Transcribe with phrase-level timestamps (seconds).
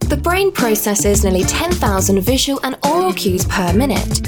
[0.00, 4.20] The brain processes nearly 10,000 visual and oral cues per minute.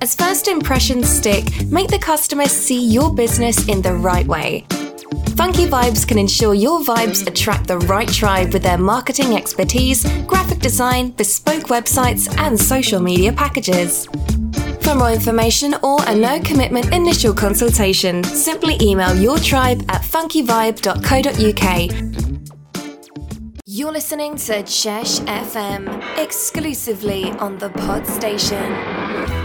[0.00, 4.66] As first impressions stick, make the customer see your business in the right way.
[5.36, 10.58] Funky Vibes can ensure your vibes attract the right tribe with their marketing expertise, graphic
[10.58, 14.06] design, bespoke websites, and social media packages.
[14.82, 22.33] For more information or a no commitment initial consultation, simply email your tribe at funkyvibe.co.uk.
[23.76, 29.43] You're listening to Chesh FM exclusively on the Pod Station.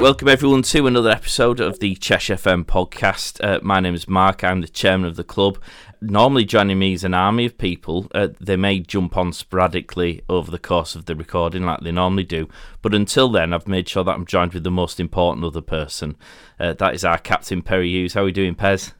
[0.00, 3.38] Welcome everyone to another episode of the Chesh FM podcast.
[3.44, 4.42] Uh, my name is Mark.
[4.42, 5.58] I'm the chairman of the club.
[6.00, 8.08] Normally joining me is an army of people.
[8.14, 12.24] Uh, they may jump on sporadically over the course of the recording, like they normally
[12.24, 12.48] do.
[12.80, 16.16] But until then, I've made sure that I'm joined with the most important other person.
[16.58, 18.14] Uh, that is our captain Perry Hughes.
[18.14, 18.94] How are we doing, Pez?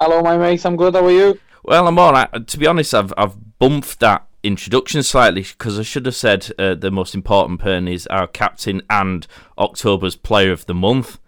[0.00, 0.64] Hello, my mate.
[0.64, 0.94] I'm good.
[0.94, 1.40] How are you?
[1.64, 2.46] Well, I'm all right.
[2.46, 6.74] To be honest, I've I've bumped that introduction slightly because I should have said uh,
[6.74, 9.26] the most important person is our captain and
[9.58, 11.18] October's player of the month,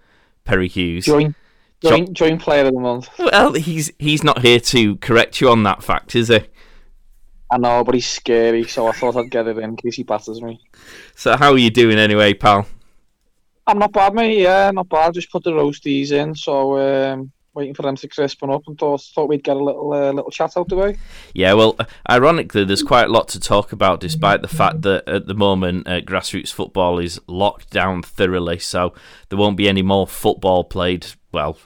[0.44, 1.06] Perry Hughes.
[1.06, 1.36] Joint,
[1.80, 3.08] joint, joint player of the month.
[3.18, 6.40] Well, he's he's not here to correct you on that fact, is he?
[7.50, 10.42] I know, but he's scary, so I thought I'd get it in case he batters
[10.42, 10.60] me.
[11.14, 12.66] So, how are you doing anyway, pal?
[13.66, 14.40] I'm not bad, mate.
[14.40, 15.14] Yeah, not bad.
[15.14, 18.78] Just put the roasties in, so um, waiting for them to crisp crispen up and
[18.78, 20.96] thought, thought we'd get a little uh, little chat out the way.
[21.32, 21.76] Yeah, well,
[22.10, 25.86] ironically, there's quite a lot to talk about, despite the fact that at the moment
[25.86, 28.94] uh, grassroots football is locked down thoroughly, so
[29.28, 31.06] there won't be any more football played.
[31.32, 31.58] Well,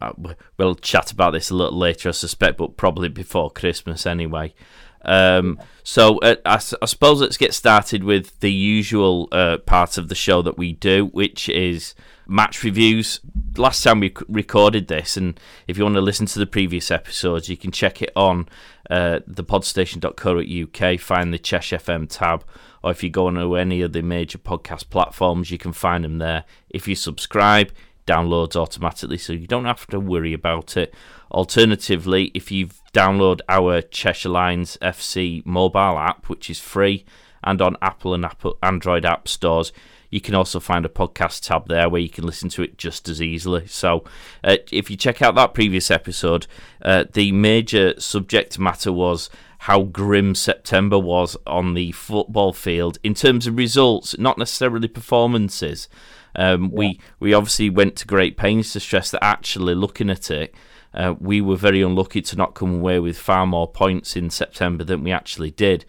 [0.00, 0.12] uh,
[0.58, 4.54] we'll chat about this a little later, I suspect, but probably before Christmas anyway.
[5.02, 10.08] Um, so uh, I, I, suppose let's get started with the usual uh, part of
[10.08, 11.94] the show that we do, which is
[12.26, 13.20] match reviews.
[13.56, 17.48] Last time we recorded this, and if you want to listen to the previous episodes,
[17.48, 18.48] you can check it on
[18.90, 22.44] uh, thepodstation.co.uk, find the Chesh FM tab,
[22.82, 26.18] or if you go on any of the major podcast platforms, you can find them
[26.18, 26.44] there.
[26.70, 27.72] If you subscribe,
[28.06, 30.94] downloads automatically, so you don't have to worry about it.
[31.32, 37.04] Alternatively, if you download our Cheshire Lines FC mobile app, which is free,
[37.42, 39.72] and on Apple and Apple Android app stores,
[40.16, 43.06] you can also find a podcast tab there where you can listen to it just
[43.06, 43.66] as easily.
[43.66, 44.02] So,
[44.42, 46.46] uh, if you check out that previous episode,
[46.80, 49.28] uh, the major subject matter was
[49.58, 55.86] how grim September was on the football field in terms of results, not necessarily performances.
[56.34, 56.70] Um, yeah.
[56.72, 60.54] We we obviously went to great pains to stress that actually looking at it,
[60.94, 64.82] uh, we were very unlucky to not come away with far more points in September
[64.82, 65.84] than we actually did.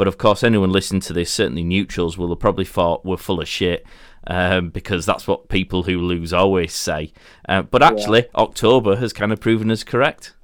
[0.00, 3.38] But of course, anyone listening to this, certainly neutrals, will have probably thought we're full
[3.38, 3.84] of shit.
[4.26, 7.12] Um, because that's what people who lose always say.
[7.46, 8.40] Uh, but actually, yeah.
[8.40, 10.34] October has kind of proven us correct.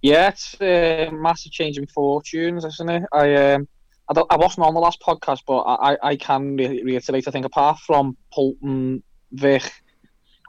[0.00, 3.02] Yeah, it's a uh, massive change in fortunes, isn't it?
[3.12, 3.68] I um,
[4.08, 7.28] I, I, wasn't on the last podcast, but I, I can reiterate.
[7.28, 9.02] I think apart from Bolton,
[9.32, 9.70] Vic,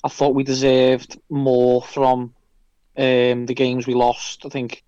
[0.01, 2.34] I thought we deserved more from
[2.96, 4.46] um, the games we lost.
[4.46, 4.81] I think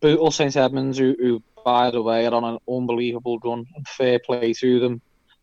[0.00, 3.66] Bootle St Edmunds, who, who by the way, are on an unbelievable run.
[3.74, 5.02] And fair play to them.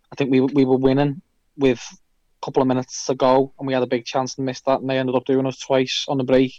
[0.09, 1.21] I think we we were winning
[1.57, 4.65] with a couple of minutes to go, and we had a big chance and missed
[4.65, 6.53] that, and they ended up doing us twice on the break.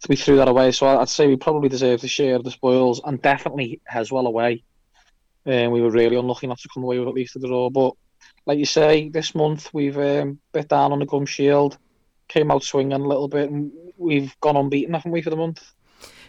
[0.00, 0.72] So we threw that away.
[0.72, 4.64] So I'd say we probably deserve to share the spoils, and definitely has well away.
[5.46, 7.70] And we were really unlucky not to come away with at least a draw.
[7.70, 7.92] But
[8.44, 11.78] like you say, this month we've um, bit down on the gum shield,
[12.26, 15.62] came out swinging a little bit, and we've gone unbeaten, haven't we, for the month?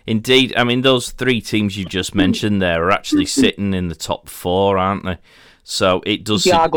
[0.07, 3.95] Indeed, I mean those three teams you just mentioned there are actually sitting in the
[3.95, 5.18] top four, aren't they?
[5.63, 6.68] So it does, yeah,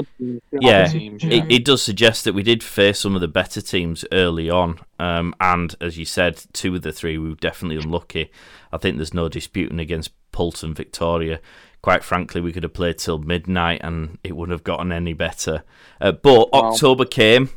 [0.53, 1.43] yeah, teams, yeah.
[1.43, 4.79] It, it, does suggest that we did face some of the better teams early on,
[4.99, 8.31] um, and as you said, two of the three we were definitely unlucky.
[8.73, 11.41] I think there's no disputing against Bolton Victoria.
[11.81, 15.65] Quite frankly, we could have played till midnight and it wouldn't have gotten any better.
[16.01, 16.71] Uh, but wow.
[16.71, 17.51] October came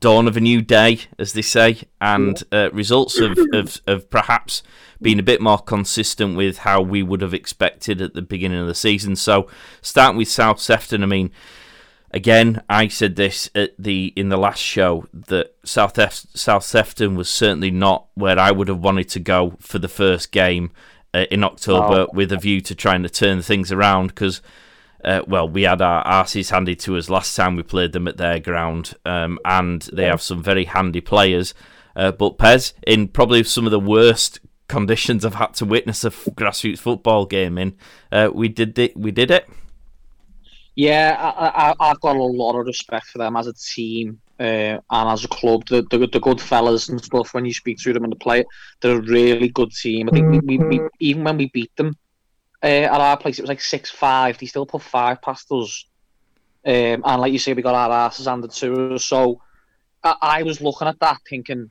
[0.00, 4.62] dawn of a new day, as they say, and uh, results of, of, of perhaps
[5.00, 8.66] being a bit more consistent with how we would have expected at the beginning of
[8.66, 9.16] the season.
[9.16, 9.48] So,
[9.82, 11.30] starting with South Sefton, I mean,
[12.10, 17.14] again, I said this at the in the last show that South F- South Sefton
[17.14, 20.72] was certainly not where I would have wanted to go for the first game
[21.14, 22.10] uh, in October, oh.
[22.12, 24.42] with a view to trying to turn things around because.
[25.04, 28.16] Uh, well, we had our arses handed to us last time we played them at
[28.16, 31.54] their ground, um, and they have some very handy players.
[31.94, 36.10] Uh, but Pez, in probably some of the worst conditions I've had to witness a
[36.10, 37.76] grassroots football game in,
[38.10, 38.96] uh, we did it.
[38.96, 39.48] We did it.
[40.74, 44.42] Yeah, I, I, have got a lot of respect for them as a team uh,
[44.42, 45.66] and as a club.
[45.68, 47.32] The, the, the good fellas and stuff.
[47.32, 48.44] When you speak to them and the play,
[48.80, 50.10] they're a really good team.
[50.10, 51.96] I think we, we, we even when we beat them
[52.66, 54.38] uh, at our place, it was like six five.
[54.38, 55.86] They still put five past us.
[56.64, 59.04] Um, and like you say, we got our asses handed to us.
[59.04, 59.40] So
[60.02, 61.70] I, I was looking at that thinking,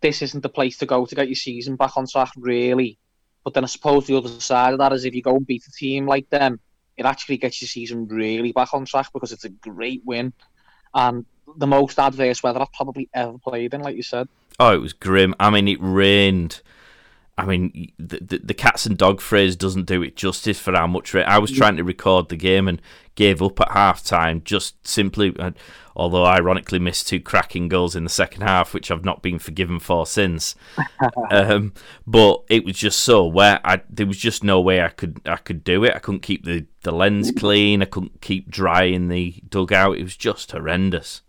[0.00, 2.98] this isn't the place to go to get your season back on track, really.
[3.44, 5.66] But then I suppose the other side of that is if you go and beat
[5.66, 6.60] a team like them
[7.00, 10.34] it actually gets your season really back on track because it's a great win
[10.92, 11.24] and
[11.56, 14.28] the most adverse weather I've probably ever played in, like you said.
[14.58, 15.34] Oh, it was grim.
[15.40, 16.60] I mean, it rained.
[17.38, 20.86] I mean, the, the, the cats and dog phrase doesn't do it justice for how
[20.86, 21.24] much rain.
[21.26, 22.82] I was trying to record the game and
[23.14, 25.34] gave up at half time just simply.
[25.38, 25.52] Uh,
[25.96, 29.78] although ironically missed two cracking goals in the second half, which I've not been forgiven
[29.78, 30.54] for since.
[31.30, 31.72] um,
[32.06, 35.36] but it was just so where I there was just no way I could I
[35.36, 35.94] could do it.
[35.94, 37.82] I couldn't keep the, the lens clean.
[37.82, 39.98] I couldn't keep dry in the dugout.
[39.98, 41.22] It was just horrendous.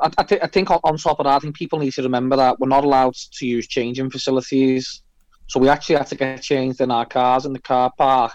[0.00, 2.36] I, I, th- I think on top of that, I think people need to remember
[2.36, 5.02] that we're not allowed to use changing facilities.
[5.48, 8.32] So we actually had to get changed in our cars in the car park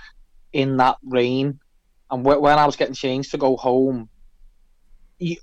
[0.53, 1.59] in that rain.
[2.09, 4.09] And when I was getting changed to go home,
[5.21, 5.37] I,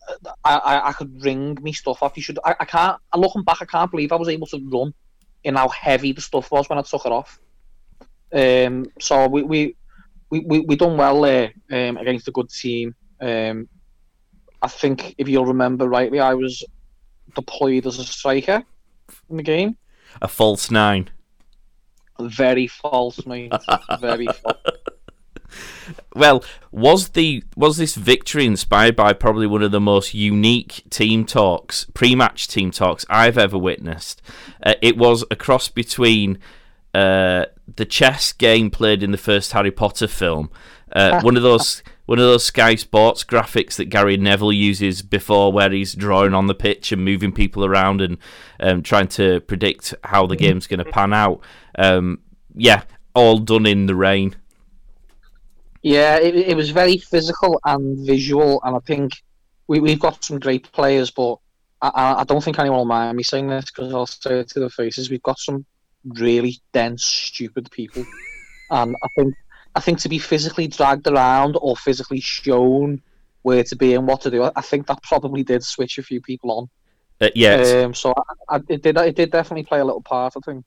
[0.45, 2.17] I, I could ring me stuff off.
[2.17, 2.39] You should.
[2.45, 2.99] I, I can't.
[3.13, 4.95] I looking back, I can't believe I was able to run
[5.43, 7.39] in how heavy the stuff was when I took it off.
[8.33, 9.77] Um, so we we
[10.31, 12.95] we we, we done well there um, against a good team.
[13.21, 13.69] Um,
[14.65, 16.65] I think if you'll remember rightly, I was
[17.35, 18.65] deployed as a striker
[19.29, 19.77] in the game.
[20.23, 21.11] A false nine.
[22.19, 23.53] Very false, mate.
[24.01, 24.57] Very false.
[26.15, 31.27] Well, was the was this victory inspired by probably one of the most unique team
[31.27, 34.23] talks, pre-match team talks I've ever witnessed?
[34.63, 36.39] Uh, it was a cross between
[36.95, 37.45] uh,
[37.77, 40.51] the chess game played in the first Harry Potter film,
[40.93, 45.53] uh, one of those one of those Sky Sports graphics that Gary Neville uses before,
[45.53, 48.19] where he's drawing on the pitch and moving people around and
[48.61, 51.41] um, trying to predict how the game's going to pan out.
[51.79, 52.21] Um,
[52.55, 52.83] yeah,
[53.15, 54.37] all done in the rain.
[55.83, 59.13] Yeah, it, it was very physical and visual, and I think
[59.67, 61.39] we, we've got some great players, but
[61.81, 64.61] I, I don't think anyone will mind me saying this because I'll say it to
[64.61, 65.11] their faces.
[65.11, 65.65] We've got some
[66.05, 68.05] really dense, stupid people,
[68.71, 69.35] and I think
[69.75, 73.03] I think to be physically dragged around or physically shown
[73.43, 76.21] where to be and what to do, I think that probably did switch a few
[76.21, 76.71] people on.
[77.21, 77.83] Uh, yeah.
[77.85, 78.13] Um, so
[78.49, 78.97] I, I, it did.
[78.97, 80.35] It did definitely play a little part.
[80.37, 80.65] I think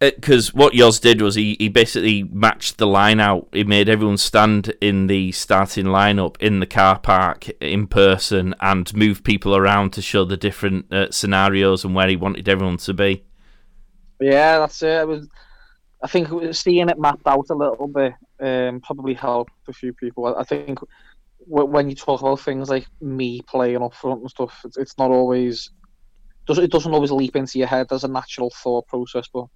[0.00, 3.48] because what Yoz did was he, he basically matched the line out.
[3.52, 8.92] He made everyone stand in the starting lineup in the car park in person and
[8.94, 12.94] move people around to show the different uh, scenarios and where he wanted everyone to
[12.94, 13.24] be.
[14.20, 14.88] Yeah, that's it.
[14.88, 15.28] it was,
[16.02, 20.26] I think seeing it mapped out a little bit um, probably helped a few people.
[20.26, 20.78] I think
[21.46, 25.10] when you talk about things like me playing up front and stuff, it's, it's not
[25.10, 25.70] always
[26.48, 29.46] it doesn't always leap into your head as a natural thought process, but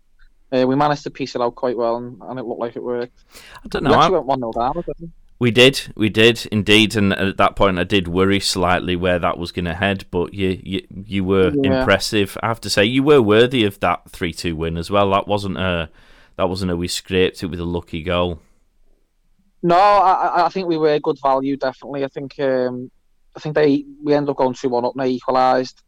[0.53, 2.83] uh, we managed to piece it out quite well, and, and it looked like it
[2.83, 3.25] worked.
[3.65, 3.91] I don't know.
[3.91, 4.19] We actually I...
[4.19, 5.13] went one 0 down.
[5.41, 9.37] We did, we did indeed, and at that point, I did worry slightly where that
[9.37, 10.05] was going to head.
[10.11, 11.81] But you, you, you were yeah.
[11.81, 12.39] impressive.
[12.43, 15.11] I have to say, you were worthy of that three-two win as well.
[15.11, 15.91] That wasn't a,
[16.37, 18.41] that wasn't a we scraped it with a lucky goal.
[19.65, 21.56] No, I, I think we were good value.
[21.56, 22.91] Definitely, I think, um,
[23.35, 25.81] I think they we ended up going two-one up and they equalised.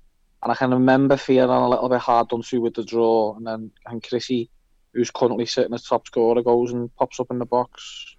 [0.42, 3.46] And I can remember feeling a little bit hard done to with the draw, and
[3.46, 4.48] then and Chrissy,
[4.94, 8.16] who's currently sitting as top scorer, goes and pops up in the box.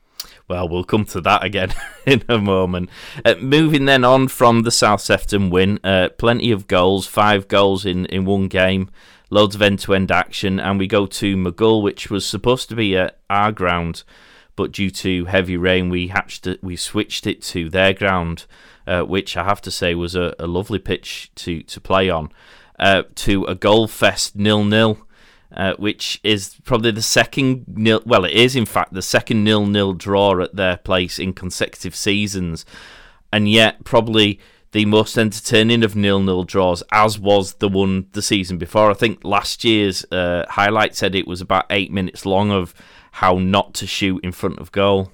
[0.47, 1.73] Well, we'll come to that again
[2.05, 2.91] in a moment.
[3.25, 7.83] Uh, moving then on from the South Sefton win, uh, plenty of goals, five goals
[7.83, 8.91] in, in one game,
[9.31, 12.75] loads of end to end action, and we go to Maghull, which was supposed to
[12.75, 14.03] be at our ground,
[14.57, 18.45] but due to heavy rain, we hatched it, we switched it to their ground
[18.87, 22.31] uh, which I have to say was a, a lovely pitch to, to play on,
[22.79, 24.99] uh, to a goal fest nil nil.
[25.55, 28.03] Uh, which is probably the second nil.
[28.05, 31.95] Well, it is in fact the second nil nil draw at their place in consecutive
[31.95, 32.65] seasons,
[33.31, 34.41] and yet probably
[34.73, 38.91] the most entertaining of nil nil draws, as was the one the season before.
[38.91, 42.75] I think last year's uh, highlight said it was about eight minutes long of
[43.17, 45.11] how not to shoot in front of goal.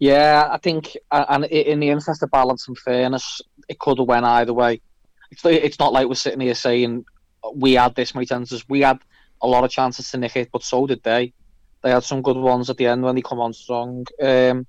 [0.00, 4.26] Yeah, I think, and in the interest of balance and fairness, it could have went
[4.26, 4.80] either way.
[5.30, 7.04] It's, it's not like we're sitting here saying
[7.54, 8.68] we had this many chances.
[8.68, 8.98] We had
[9.40, 11.32] a lot of chances to nick it, but so did they.
[11.82, 14.04] They had some good ones at the end when they come on strong.
[14.20, 14.66] Um,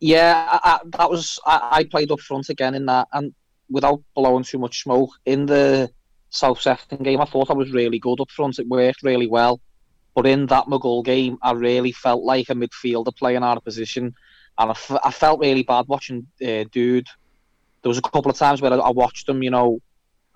[0.00, 3.34] yeah, I, I, that was I, I, played up front again in that, and
[3.68, 5.90] without blowing too much smoke in the
[6.30, 8.58] South Sefton game, I thought I was really good up front.
[8.58, 9.60] It worked really well.
[10.14, 14.14] But in that Maghull game, I really felt like a midfielder playing out of position,
[14.58, 17.08] and I, f- I felt really bad watching uh, Dude.
[17.82, 19.80] There was a couple of times where I, I watched him, you know,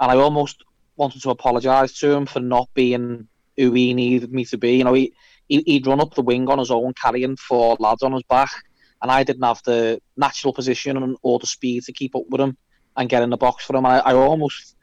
[0.00, 0.64] and I almost
[0.97, 4.76] wanted to apologise to him for not being who he needed me to be.
[4.76, 5.12] You know, he,
[5.49, 8.50] he would run up the wing on his own, carrying four lads on his back,
[9.02, 12.56] and I didn't have the natural position or the speed to keep up with him
[12.97, 13.87] and get in the box for him.
[13.87, 14.75] I, I almost,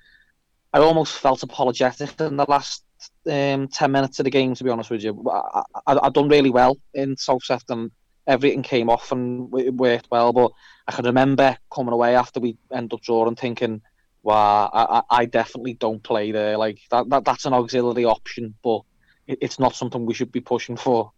[0.72, 2.84] I almost felt apologetic in the last
[3.30, 5.24] um, 10 minutes of the game, to be honest with you.
[5.30, 7.92] I, I, I done really well in South Sefton.
[8.26, 10.52] Everything came off and it worked well, but
[10.88, 13.82] I can remember coming away after we ended up drawing thinking,
[14.22, 16.58] wow, I, I definitely don't play there.
[16.58, 18.82] Like, that, that that's an auxiliary option, but
[19.28, 21.12] it, it's not something we should be pushing for.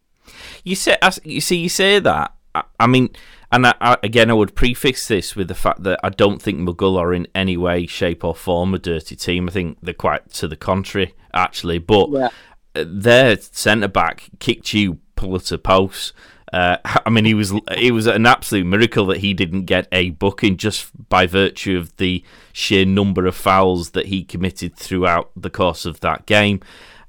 [0.63, 2.33] You say, you see, you say that.
[2.55, 3.09] I, I mean,
[3.55, 6.59] and I, I, again, I would prefix this with the fact that I don't think
[6.59, 9.47] Maghull are in any way, shape, or form a dirty team.
[9.47, 11.77] I think they're quite to the contrary, actually.
[11.77, 12.29] But yeah.
[12.73, 16.11] their centre back kicked you to post.
[16.51, 20.09] Uh, I mean, he was it was an absolute miracle that he didn't get a
[20.09, 25.49] booking just by virtue of the sheer number of fouls that he committed throughout the
[25.49, 26.59] course of that game,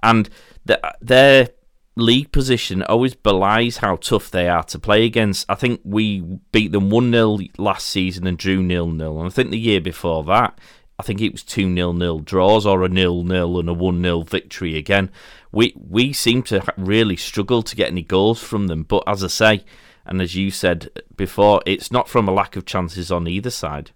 [0.00, 0.30] and
[0.64, 1.48] the, their
[1.96, 5.46] league position always belies how tough they are to play against.
[5.48, 6.20] I think we
[6.52, 9.18] beat them 1 0 last season and drew 0 0.
[9.18, 10.58] And I think the year before that,
[10.98, 14.02] I think it was 2 0 0 draws or a 0 0 and a 1
[14.02, 15.10] 0 victory again.
[15.50, 18.82] We, we seem to really struggle to get any goals from them.
[18.82, 19.64] But as I say,
[20.04, 23.90] and as you said before, it's not from a lack of chances on either side.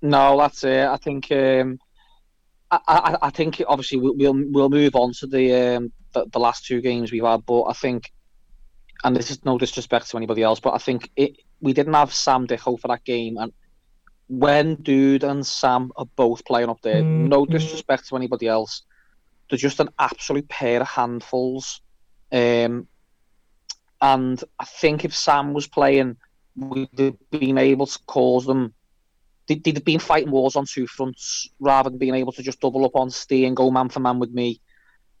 [0.00, 0.86] No, that's it.
[0.86, 1.30] I think.
[1.30, 1.78] Um...
[2.70, 6.64] I, I, I think obviously we'll we'll move on to the um, the, the last
[6.64, 7.44] two games we've had.
[7.44, 8.12] But I think,
[9.02, 12.14] and this is no disrespect to anybody else, but I think it, we didn't have
[12.14, 13.52] Sam Dicko for that game, and
[14.28, 17.28] when Dude and Sam are both playing up there, mm-hmm.
[17.28, 18.82] no disrespect to anybody else,
[19.48, 21.80] they're just an absolute pair of handfuls.
[22.32, 22.88] Um,
[24.00, 26.16] and I think if Sam was playing,
[26.56, 28.74] we'd have been able to cause them.
[29.46, 32.86] They'd, have been fighting wars on two fronts rather than being able to just double
[32.86, 34.60] up on Steve and go man for man with me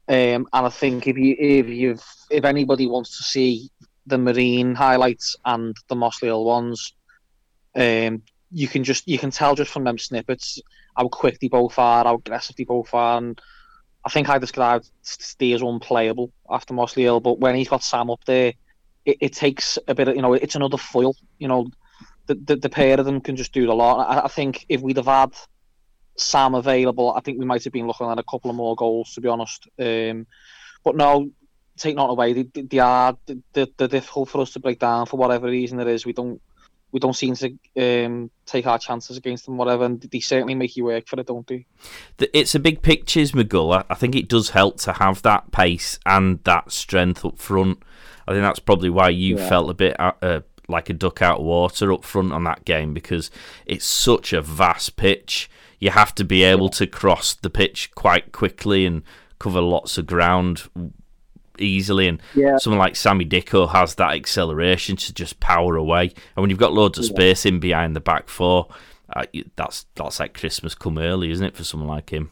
[0.08, 1.98] um, and I think if you if you
[2.30, 3.70] if anybody wants to see
[4.06, 6.92] the Marine highlights and the Mossley Hill ones,
[7.74, 10.60] um, you can just you can tell just from them snippets
[10.96, 13.40] how quick they both are, how aggressive they both are, and
[14.04, 18.10] I think I described Steve as unplayable after Mossley Hill, but when he's got Sam
[18.10, 18.52] up there,
[19.06, 21.16] it, it, takes a bit of you know it's another foil.
[21.38, 21.68] You know,
[22.26, 24.06] the, the, the pair of them can just do a lot.
[24.06, 25.34] I, I think if we'd have had
[26.16, 29.14] Sam available, I think we might have been looking at a couple of more goals,
[29.14, 29.68] to be honest.
[29.78, 30.26] Um,
[30.84, 31.30] but no,
[31.76, 33.16] take not away, they, they are
[33.52, 36.06] they're, they're difficult for us to break down for whatever reason it is.
[36.06, 36.40] We don't
[36.94, 40.76] we don't seem to um, take our chances against them, whatever, and they certainly make
[40.76, 41.66] you work for it, don't they?
[42.32, 43.84] It's a big pictures, Maghull.
[43.90, 47.82] I think it does help to have that pace and that strength up front.
[48.28, 49.48] I think that's probably why you yeah.
[49.48, 52.64] felt a bit uh, uh, like a duck out of water up front on that
[52.64, 53.28] game because
[53.66, 55.50] it's such a vast pitch
[55.84, 59.02] you have to be able to cross the pitch quite quickly and
[59.38, 60.62] cover lots of ground
[61.58, 62.08] easily.
[62.08, 62.56] And yeah.
[62.56, 66.04] someone like Sammy Dicko has that acceleration to just power away.
[66.04, 68.68] And when you've got loads of space in behind the back four,
[69.14, 69.24] uh,
[69.56, 72.30] that's that's like Christmas come early, isn't it, for someone like him?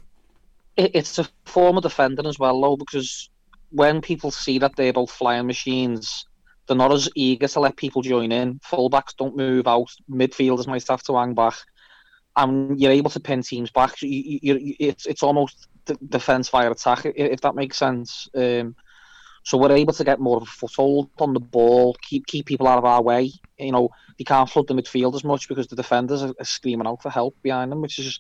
[0.79, 3.29] It's a form of defending as well, though, because
[3.69, 6.25] when people see that they're both flying machines,
[6.67, 8.61] they're not as eager to let people join in.
[8.61, 9.91] Fullbacks don't move out.
[10.11, 11.57] Midfielders might have to hang back
[12.37, 14.01] and you're able to pin teams back.
[14.03, 15.69] You, you, you, it's it's almost
[16.09, 18.29] defense via attack, if that makes sense.
[18.35, 18.75] Um,
[19.45, 22.69] so we're able to get more of a foothold on the ball, keep keep people
[22.69, 23.31] out of our way.
[23.59, 26.87] You know, they can't flood the midfield as much because the defenders are, are screaming
[26.87, 28.19] out for help behind them, which is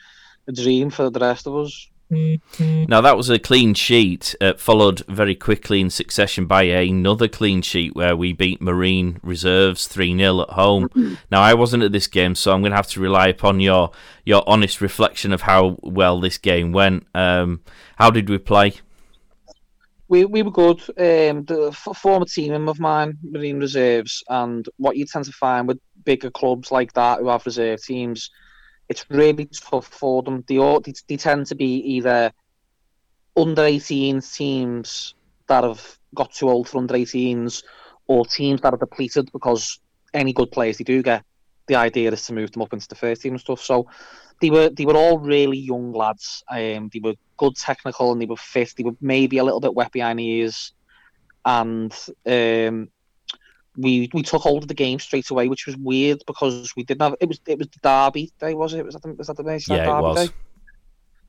[0.48, 1.91] a dream for the rest of us.
[2.12, 7.62] Now that was a clean sheet, uh, followed very quickly in succession by another clean
[7.62, 11.18] sheet where we beat Marine Reserves three 0 at home.
[11.30, 13.92] Now I wasn't at this game, so I'm going to have to rely upon your
[14.24, 17.06] your honest reflection of how well this game went.
[17.14, 17.60] Um,
[17.96, 18.74] how did we play?
[20.08, 20.80] We, we were good.
[20.98, 25.80] Um, the former team of mine, Marine Reserves, and what you tend to find with
[26.04, 28.30] bigger clubs like that who have reserve teams
[28.88, 30.44] it's really tough for them.
[30.46, 32.32] They, all, they, they tend to be either
[33.36, 35.14] under 18s teams
[35.48, 37.62] that have got too old for under 18s
[38.06, 39.80] or teams that are depleted because
[40.12, 41.24] any good players they do get,
[41.66, 43.60] the idea is to move them up into the first team and stuff.
[43.60, 43.88] So
[44.40, 46.42] they were they were all really young lads.
[46.50, 48.74] Um, they were good technical and they were fit.
[48.76, 50.72] They were maybe a little bit wet behind the ears,
[51.44, 51.92] and
[52.26, 52.88] um,
[53.76, 57.02] we we took hold of the game straight away, which was weird because we didn't
[57.02, 58.84] have it was it was the derby day, was it?
[58.84, 59.60] Was that the, was that the day?
[59.66, 60.28] Yeah, derby it was.
[60.28, 60.34] Day?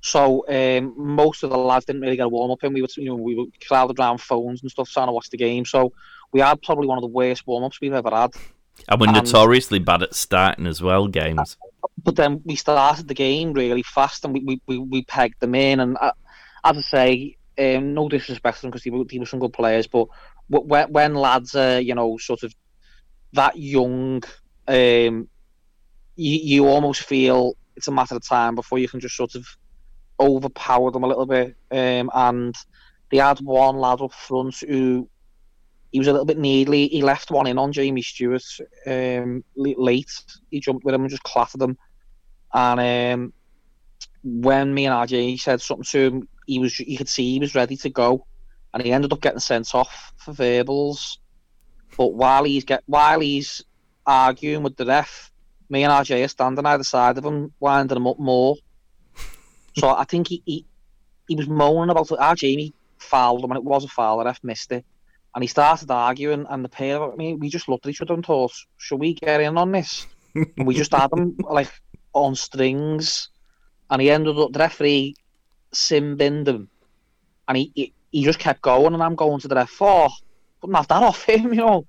[0.01, 2.73] So um, most of the lads didn't really get a warm up in.
[2.73, 5.37] We were you know we were crowded around phones and stuff trying to watch the
[5.37, 5.63] game.
[5.63, 5.93] So
[6.33, 8.31] we had probably one of the worst warm ups we've ever had.
[8.89, 11.57] And we're And- notoriously bad at starting as well games.
[12.03, 15.55] But then we started the game really fast, and we we, we, we pegged them
[15.55, 15.79] in.
[15.79, 16.11] And uh,
[16.65, 19.53] as I say, um, no disrespect to them because they were, they were some good
[19.53, 20.07] players, but
[20.47, 22.53] when, when lads are you know sort of
[23.33, 24.23] that young,
[24.67, 25.27] um,
[26.15, 29.45] you you almost feel it's a matter of time before you can just sort of
[30.19, 31.55] overpower them a little bit.
[31.71, 32.55] Um, and
[33.09, 35.09] they had one lad up front who
[35.91, 36.87] he was a little bit needly.
[36.87, 38.43] He left one in on Jamie Stewart
[38.87, 40.11] um, late.
[40.49, 41.77] He jumped with him and just clattered him.
[42.53, 42.79] And
[43.15, 43.33] um,
[44.23, 47.55] when me and RJ said something to him, he was you could see he was
[47.55, 48.25] ready to go,
[48.73, 51.19] and he ended up getting sent off for verbals.
[51.97, 53.63] But while he's get while he's
[54.05, 55.31] arguing with the ref,
[55.69, 58.55] me and RJ are standing either side of him, winding him up more.
[59.77, 60.65] So I think he he,
[61.27, 62.19] he was moaning about it.
[62.19, 64.17] RJ he fouled him, and it was a foul.
[64.19, 64.85] The ref missed it.
[65.35, 68.13] And he started arguing, and the pair of me, we just looked at each other
[68.13, 70.05] and thought, should we get in on this?
[70.35, 71.71] and we just had him like
[72.13, 73.29] on strings,
[73.89, 75.15] and he ended up the referee
[75.71, 76.69] sin binned him,
[77.47, 80.09] and he, he he just kept going, and I'm going to the ref, oh,
[80.61, 81.85] couldn't have that off him, you know.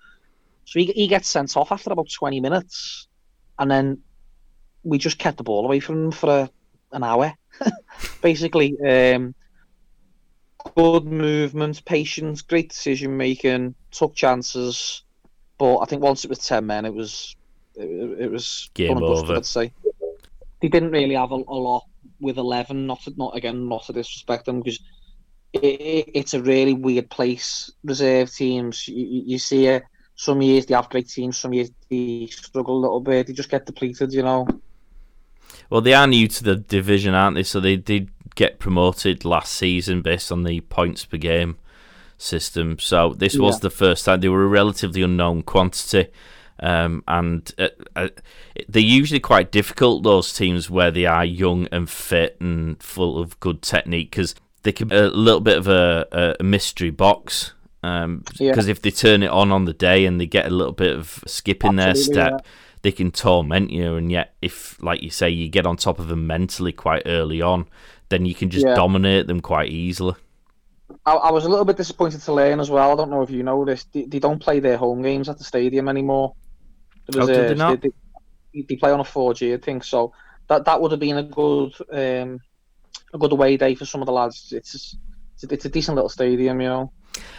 [0.64, 3.06] So he he gets sent off after about 20 minutes,
[3.58, 4.00] and then
[4.82, 6.50] we just kept the ball away from him for a,
[6.92, 7.34] an hour,
[8.22, 8.76] basically.
[8.80, 9.34] Um,
[10.74, 15.02] good movement, patience, great decision making, took chances,
[15.58, 17.36] but I think once it was 10 men, it was
[17.76, 19.38] it, it was Game done and dusted, over.
[19.38, 19.72] I'd say
[20.62, 21.84] they didn't really have a, a lot
[22.18, 24.80] with 11 not to, not again not to disrespect them because
[25.54, 29.84] it, it, it's a really weird place reserve teams you, you see it
[30.16, 33.50] some years they have great teams some years they struggle a little bit they just
[33.50, 34.46] get depleted you know
[35.70, 37.42] Well, they are new to the division, aren't they?
[37.42, 41.56] So they did get promoted last season based on the points per game
[42.18, 42.78] system.
[42.78, 46.08] So this was the first time they were a relatively unknown quantity.
[46.60, 48.08] Um, and uh, uh,
[48.68, 53.38] they're usually quite difficult, those teams where they are young and fit and full of
[53.40, 57.54] good technique, because they can be a little bit of a, a mystery box.
[57.82, 58.58] Because Yeah.
[58.68, 61.22] if they turn it on on the day and they get a little bit of
[61.26, 62.42] skip in their Absolutely, step,
[62.82, 63.96] they can torment you.
[63.96, 67.42] And yet, if, like you say, you get on top of them mentally quite early
[67.42, 67.66] on,
[68.10, 68.74] then you can just Yeah.
[68.74, 70.16] dominate them quite easily.
[71.06, 73.30] I, I was a little bit disappointed to learn as well I don't know if
[73.30, 76.34] you know this they, they don't play their home games at the stadium anymore
[77.16, 77.80] Oh, did they not?
[77.80, 77.90] They,
[78.54, 80.12] they, they play on a 4G I think so
[80.48, 82.40] that that would have been a good um,
[83.14, 84.52] a good away day for some of the lads.
[84.52, 86.92] It's it's a, it's a decent little stadium you know.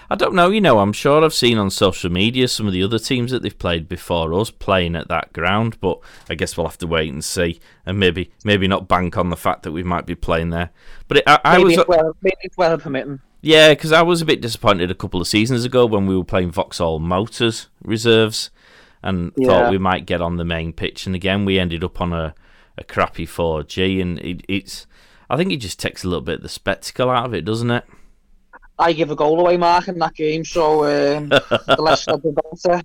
[0.10, 2.84] I don't know, you know, I'm sure I've seen on social media some of the
[2.84, 6.68] other teams that they've played before us playing at that ground, but I guess we'll
[6.68, 9.84] have to wait and see, and maybe maybe not bank on the fact that we
[9.84, 10.70] might be playing there.
[11.08, 13.20] But it, I, I was, weather, maybe if weather permitting.
[13.42, 16.24] Yeah, because I was a bit disappointed a couple of seasons ago when we were
[16.24, 18.52] playing Vauxhall Motors reserves,
[19.04, 22.14] and thought we might get on the main pitch, and again we ended up on
[22.14, 22.36] a,
[22.78, 24.88] a crappy 4G, and it, it's,
[25.30, 27.72] I think it just takes a little bit of the spectacle out of it, doesn't
[27.72, 27.86] it?
[28.78, 32.34] I give a goal away mark in that game so um, the less said the
[32.34, 32.84] better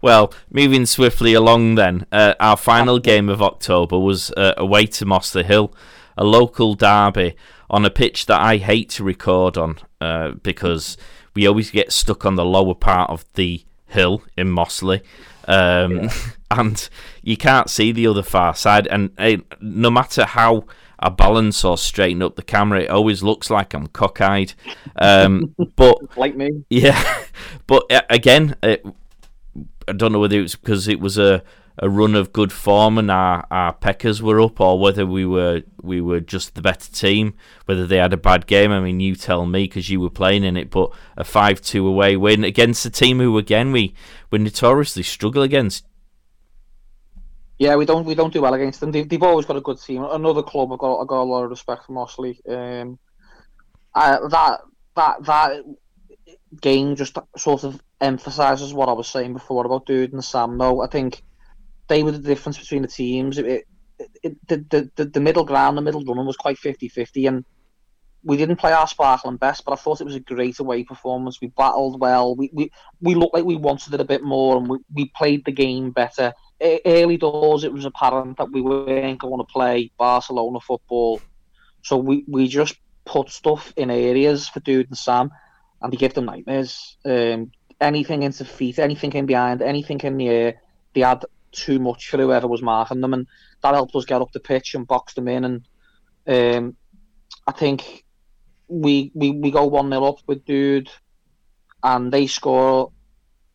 [0.00, 5.04] Well, moving swiftly along then, uh, our final game of October was uh, away to
[5.04, 5.74] Mossley Hill,
[6.16, 7.36] a local derby
[7.68, 10.96] on a pitch that I hate to record on uh, because
[11.34, 15.02] we always get stuck on the lower part of the hill in Mossley.
[15.46, 16.08] Um,
[16.52, 16.88] And
[17.22, 19.12] you can't see the other far side, and
[19.60, 20.64] no matter how
[21.00, 24.52] I balance or straighten up the camera, it always looks like I'm cockeyed.
[24.96, 27.24] Um, but like me yeah,
[27.66, 28.84] but uh, again, it,
[29.88, 31.42] I don't know whether it was because it was a,
[31.78, 35.62] a run of good form and our, our peckers were up, or whether we were
[35.82, 37.34] we were just the better team.
[37.64, 40.44] Whether they had a bad game, I mean, you tell me because you were playing
[40.44, 40.70] in it.
[40.70, 43.94] But a five two away win against a team who, again, we
[44.30, 45.84] we notoriously struggle against.
[47.60, 48.90] Yeah, we don't we don't do well against them.
[48.90, 50.02] They've, they've always got a good team.
[50.02, 52.40] Another club I've got I got a lot of respect for Mossley.
[52.48, 52.98] Um,
[53.94, 54.60] that
[54.96, 55.64] that that
[56.58, 60.56] game just sort of emphasises what I was saying before about Dude and Sam.
[60.56, 61.22] Though I think
[61.86, 63.36] they were the difference between the teams.
[63.36, 63.64] It, it,
[64.22, 67.44] it, the, the the the middle ground, the middle running was quite 50-50 and
[68.22, 71.40] we didn't play our sparkling best, but I thought it was a great away performance.
[71.40, 72.34] We battled well.
[72.36, 75.44] We we, we looked like we wanted it a bit more, and we, we played
[75.44, 76.34] the game better.
[76.60, 81.20] Early doors, it was apparent that we weren't going to play Barcelona football,
[81.82, 85.30] so we, we just put stuff in areas for Dude and Sam,
[85.80, 86.98] and they give them nightmares.
[87.04, 90.60] Um, anything into feet, anything in behind, anything in the air,
[90.94, 93.26] they had too much for whoever was marking them, and
[93.62, 95.44] that helped us get up the pitch and box them in.
[95.44, 95.64] And
[96.26, 96.76] um,
[97.46, 98.04] I think
[98.70, 100.88] we we, we go one 0 up with Dude,
[101.82, 102.92] and they score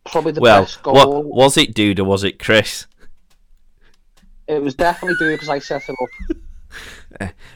[0.06, 0.94] probably the well, best goal.
[0.94, 2.88] What, was it Dude or was it Chris?
[4.48, 6.38] It was definitely Dude because I set him up.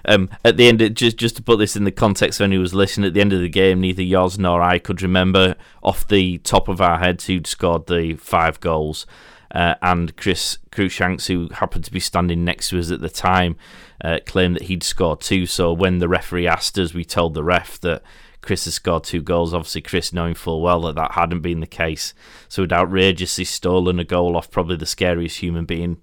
[0.05, 2.73] Um, at the end, just just to put this in the context, when he was
[2.73, 6.37] listening at the end of the game, neither yours nor I could remember off the
[6.37, 9.05] top of our heads who'd scored the five goals.
[9.51, 13.55] Uh, and Chris Cruikshanks, who happened to be standing next to us at the time,
[14.03, 15.45] uh, claimed that he'd scored two.
[15.45, 18.03] So when the referee asked us, we told the ref that
[18.41, 19.53] Chris had scored two goals.
[19.53, 22.13] Obviously, Chris knowing full well that that hadn't been the case.
[22.47, 26.01] So he'd outrageously stolen a goal off probably the scariest human being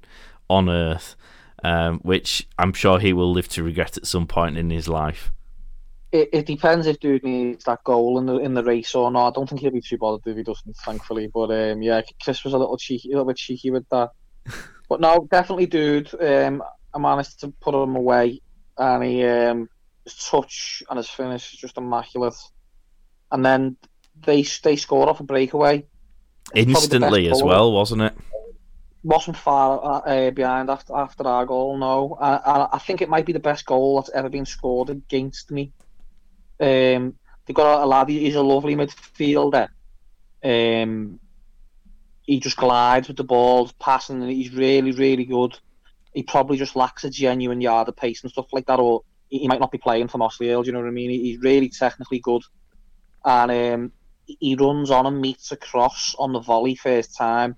[0.51, 1.17] on earth
[1.67, 5.33] um, which I'm sure he will live to regret at some point in his life.
[6.17, 9.29] It, it depends if dude needs that goal in the in the race or not.
[9.29, 11.31] I don't think he'll be too bothered if he doesn't, thankfully.
[11.33, 14.11] But um, yeah, Chris was a little cheeky, a little bit cheeky with that.
[14.89, 16.11] but no, definitely, dude.
[16.21, 16.63] Um,
[16.95, 18.41] I managed to put him away,
[18.79, 19.69] and he um,
[20.05, 22.37] his touch and his finish is just immaculate.
[23.31, 23.77] And then
[24.25, 25.85] they they scored off a breakaway
[26.55, 28.15] instantly as well, wasn't it?
[29.07, 31.79] wasn't far uh, behind after after our goal.
[31.79, 35.51] No, I, I think it might be the best goal that's ever been scored against
[35.53, 35.73] me.
[36.61, 37.15] Um,
[37.45, 38.09] they've got a, lad.
[38.09, 39.69] He's a lovely midfielder.
[40.43, 41.21] Um,
[42.23, 45.59] he just glides with the balls, passing, and he's really, really good.
[46.13, 49.47] He probably just lacks a genuine yard of pace and stuff like that, or he
[49.49, 51.11] might not be playing for Mossley Do you know what I mean?
[51.11, 52.43] He's really technically good,
[53.25, 53.93] and um,
[54.27, 57.57] he runs on and meets across on the volley first time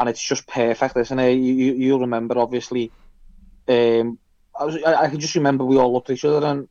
[0.00, 1.34] and it's just perfect, isn't it?
[1.34, 2.90] You, you you'll remember obviously.
[3.68, 4.18] Um,
[4.58, 6.68] I, was, I, I can just remember we all looked at each other and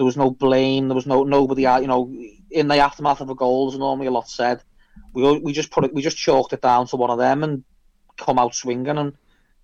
[0.00, 0.88] there was no blame.
[0.88, 1.64] There was no nobody.
[1.64, 2.10] You know,
[2.50, 4.62] in the aftermath of a goal, there's normally a lot said.
[5.12, 5.92] We we just put it.
[5.92, 7.64] We just chalked it down to one of them and
[8.16, 9.12] come out swinging, and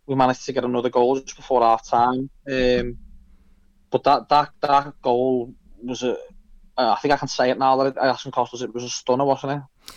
[0.04, 2.28] we managed to get another goal just before half time.
[2.46, 2.98] Um,
[3.90, 6.18] but that that that goal was a.
[6.76, 8.60] I think I can say it now that it hasn't cost us.
[8.60, 9.94] It was a stunner, wasn't it?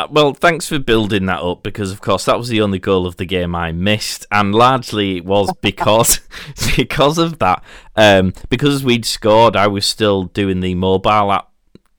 [0.00, 3.06] Uh, well, thanks for building that up because, of course, that was the only goal
[3.06, 6.20] of the game I missed, and largely it was because
[6.76, 7.62] because of that.
[7.96, 11.50] Um, because we'd scored, I was still doing the mobile app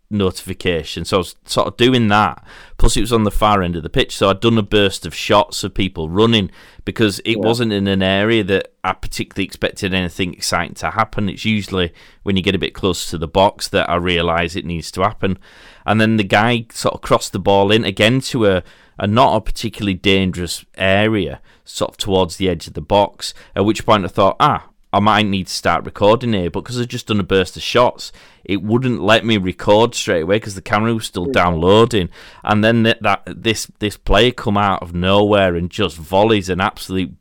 [0.09, 2.43] notification, so I was sort of doing that.
[2.77, 5.05] Plus, it was on the far end of the pitch, so I'd done a burst
[5.05, 6.51] of shots of people running
[6.83, 7.45] because it yeah.
[7.45, 11.29] wasn't in an area that I particularly expected anything exciting to happen.
[11.29, 14.65] It's usually when you get a bit close to the box that I realise it
[14.65, 15.37] needs to happen
[15.85, 18.63] and then the guy sort of crossed the ball in again to a,
[18.97, 23.33] a not a particularly dangerous area, sort of towards the edge of the box.
[23.55, 26.79] At which point I thought, ah, I might need to start recording here, but because
[26.79, 28.13] I'd just done a burst of shots,
[28.45, 32.09] it wouldn't let me record straight away because the camera was still downloading.
[32.45, 36.61] And then that, that this this player come out of nowhere and just volleys an
[36.61, 37.13] absolute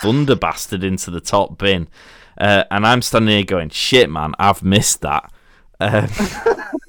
[0.00, 1.88] thunder bastard into the top bin.
[2.38, 5.30] Uh, and I'm standing here going, shit, man, I've missed that.
[5.78, 6.08] Um,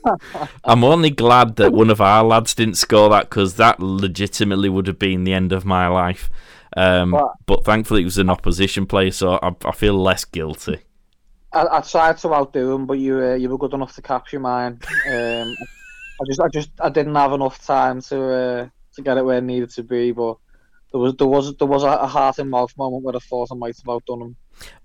[0.64, 4.88] I'm only glad that one of our lads didn't score that because that legitimately would
[4.88, 6.30] have been the end of my life.
[6.78, 10.80] Um, but, but, thankfully, it was an opposition player, so I, I feel less guilty.
[11.54, 14.40] I, I, tried to outdo him, but you uh, you were good enough to capture
[14.40, 14.80] mine.
[15.10, 15.56] Um,
[16.22, 19.40] I just I just I didn't have enough time to uh, to get it where
[19.40, 20.38] it needed to be, but
[20.92, 23.56] there was there was there was a, heart and mouth moment where I thought I
[23.56, 24.36] might have outdone him.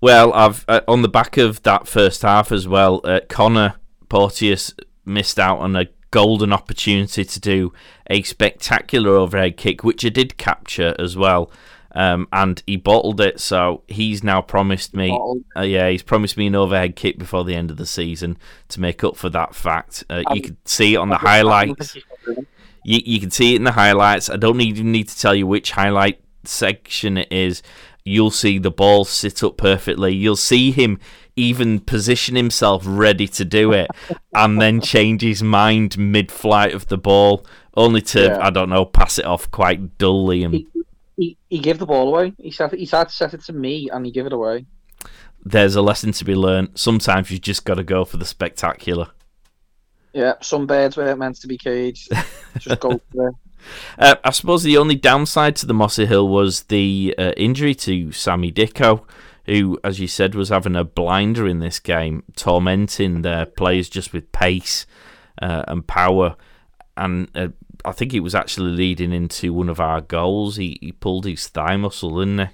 [0.01, 3.01] Well, I've uh, on the back of that first half as well.
[3.03, 3.75] Uh, Connor
[4.09, 4.73] Porteous
[5.05, 7.73] missed out on a golden opportunity to do
[8.09, 11.51] a spectacular overhead kick, which I did capture as well.
[11.93, 15.17] Um, and he bottled it, so he's now promised me.
[15.55, 18.37] Uh, yeah, he's promised me an overhead kick before the end of the season
[18.69, 20.03] to make up for that fact.
[20.09, 21.95] Uh, you can see it on the highlights.
[22.83, 24.29] You, you can see it in the highlights.
[24.29, 27.63] I don't even need to tell you which highlight section it is.
[28.03, 30.13] You'll see the ball sit up perfectly.
[30.15, 30.99] You'll see him
[31.35, 33.87] even position himself ready to do it
[34.33, 37.45] and then change his mind mid flight of the ball,
[37.75, 38.39] only to, yeah.
[38.41, 40.43] I don't know, pass it off quite dully.
[40.43, 40.65] And
[41.17, 42.33] he, he, gave the ball away.
[42.37, 44.65] He said he to set it to me and he gave it away.
[45.43, 46.71] There's a lesson to be learned.
[46.75, 49.09] Sometimes you just got to go for the spectacular.
[50.13, 52.11] Yeah, some birds weren't meant to be caged.
[52.57, 53.35] just go for it.
[53.99, 58.11] Uh, I suppose the only downside to the Mossley Hill was the uh, injury to
[58.11, 59.05] Sammy Dicko
[59.47, 64.11] who, as you said, was having a blinder in this game, tormenting their players just
[64.11, 64.85] with pace
[65.41, 66.35] uh, and power.
[66.97, 67.49] And uh,
[67.87, 70.57] I think it was actually leading into one of our goals.
[70.57, 72.53] He, he pulled his thigh muscle, didn't he?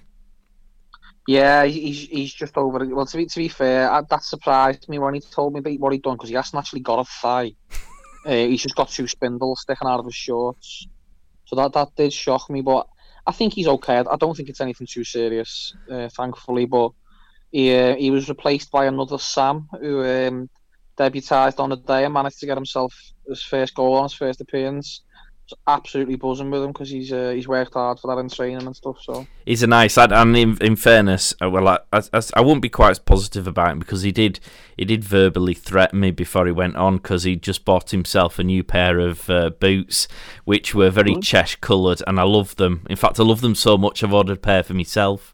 [1.28, 2.94] Yeah, he's he's just over it.
[2.94, 5.80] Well, to be to be fair, I, that surprised me when he told me about
[5.80, 7.56] what he'd done because he hasn't actually got a thigh.
[8.28, 10.88] uh, he's just got two spindles sticking out of his shorts.
[11.46, 12.88] So that that did shock me, but
[13.26, 13.98] I think he's okay.
[13.98, 16.66] I don't think it's anything too serious, uh, thankfully.
[16.66, 16.92] But
[17.52, 20.50] he uh, he was replaced by another Sam who um,
[20.96, 22.94] debuted on the day and managed to get himself
[23.28, 25.02] his first goal on his first appearance
[25.68, 28.76] absolutely buzzing with him because he's uh, he's worked hard for that in training and
[28.76, 28.98] stuff.
[29.02, 32.62] So he's a nice lad, and in, in fairness, uh, well, I, I, I wouldn't
[32.62, 34.40] be quite as positive about him because he did
[34.78, 38.44] he did verbally threaten me before he went on because he just bought himself a
[38.44, 40.08] new pair of uh, boots
[40.46, 41.20] which were very mm-hmm.
[41.20, 42.86] Chesh coloured, and I love them.
[42.90, 45.34] In fact, I love them so much I've ordered a pair for myself.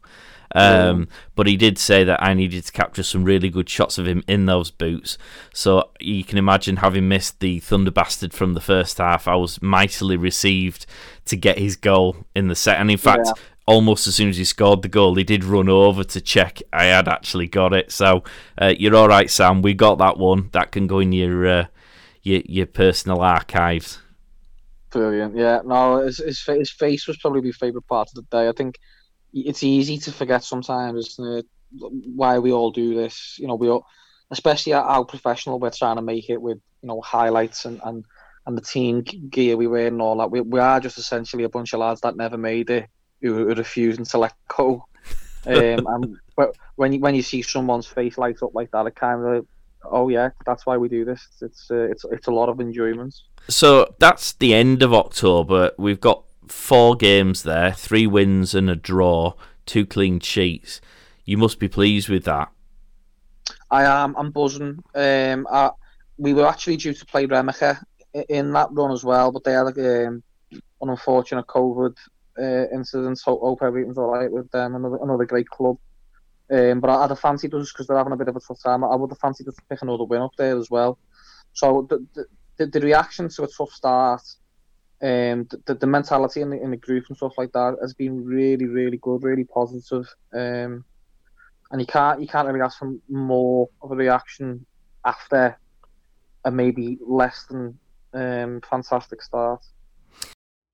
[0.54, 4.06] Um, But he did say that I needed to capture some really good shots of
[4.06, 5.16] him in those boots.
[5.54, 9.62] So you can imagine having missed the Thunder Bastard from the first half, I was
[9.62, 10.86] mightily received
[11.26, 12.78] to get his goal in the set.
[12.78, 13.32] And in fact, yeah.
[13.66, 16.84] almost as soon as he scored the goal, he did run over to check I
[16.86, 17.92] had actually got it.
[17.92, 18.24] So
[18.60, 19.62] uh, you're all right, Sam.
[19.62, 20.50] We got that one.
[20.52, 21.66] That can go in your uh,
[22.22, 23.98] your, your personal archives.
[24.90, 25.36] Brilliant.
[25.36, 25.60] Yeah.
[25.64, 28.48] No, his, his, his face was probably my favourite part of the day.
[28.48, 28.78] I think
[29.32, 31.18] it's easy to forget sometimes
[32.14, 33.36] why we all do this.
[33.38, 33.86] You know, we all,
[34.30, 38.04] especially how professional we're trying to make it with you know highlights and and,
[38.46, 40.30] and the team gear we wear and all that.
[40.30, 42.86] We, we are just essentially a bunch of lads that never made it
[43.20, 44.86] who are refusing to let go.
[45.46, 48.94] Um, and but when you when you see someone's face light up like that, it
[48.94, 49.46] kind of
[49.84, 51.26] oh yeah, that's why we do this.
[51.40, 53.14] It's uh, it's it's a lot of enjoyment.
[53.48, 55.72] So that's the end of October.
[55.78, 59.34] We've got four games there, three wins and a draw,
[59.66, 60.80] two clean sheets.
[61.24, 62.50] You must be pleased with that.
[63.70, 64.14] I am.
[64.16, 64.82] I'm buzzing.
[64.94, 65.70] Um, I,
[66.18, 67.82] we were actually due to play Remyca
[68.28, 71.94] in that run as well, but they had um, an unfortunate COVID
[72.38, 73.18] uh, incident.
[73.18, 74.74] So hope everything's all right with them.
[74.74, 75.78] Another another great club.
[76.50, 78.62] Um, but I, I'd have fancied us because they're having a bit of a tough
[78.62, 78.82] time.
[78.82, 80.98] I would have fancied to pick another win up there as well.
[81.52, 84.22] So the, the, the reaction to a tough start
[85.02, 88.24] um, the, the mentality in the, in the group and stuff like that has been
[88.24, 90.06] really, really good, really positive.
[90.34, 90.84] Um,
[91.70, 94.66] and you can't you can't really ask for more of a reaction
[95.04, 95.56] after
[96.44, 97.78] a maybe less than
[98.12, 99.64] um, fantastic start.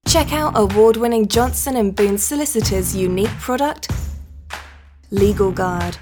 [0.08, 3.90] Check out award-winning Johnson and Boone Solicitors' unique product,
[5.10, 5.98] Legal Guard.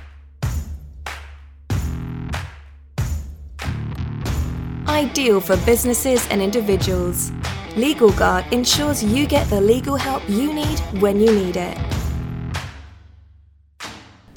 [4.86, 7.32] Ideal for businesses and individuals.
[7.76, 11.76] Legal Guard ensures you get the legal help you need when you need it.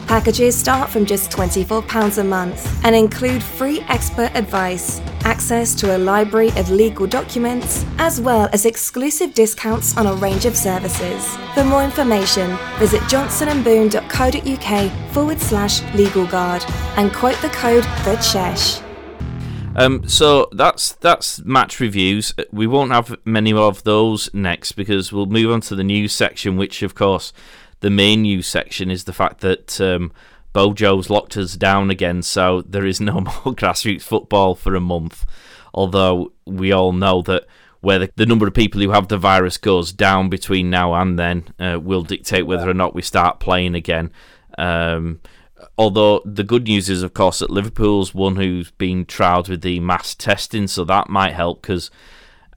[0.07, 5.99] Packages start from just £24 a month and include free expert advice, access to a
[5.99, 11.35] library of legal documents, as well as exclusive discounts on a range of services.
[11.53, 16.63] For more information, visit johnsonandboone.co.uk forward slash legalguard
[16.95, 18.86] and quote the code THECHESH.
[19.77, 22.33] Um, so that's that's match reviews.
[22.51, 26.57] We won't have many of those next because we'll move on to the news section,
[26.57, 27.31] which of course
[27.81, 30.11] the main news section is the fact that um,
[30.51, 35.25] Bojo's locked us down again, so there is no more grassroots football for a month.
[35.75, 37.45] Although we all know that
[37.81, 41.19] where the, the number of people who have the virus goes down between now and
[41.19, 44.11] then uh, will dictate whether or not we start playing again.
[44.57, 45.19] Um,
[45.77, 49.79] although the good news is, of course, that Liverpool's one who's been trialled with the
[49.79, 51.89] mass testing, so that might help because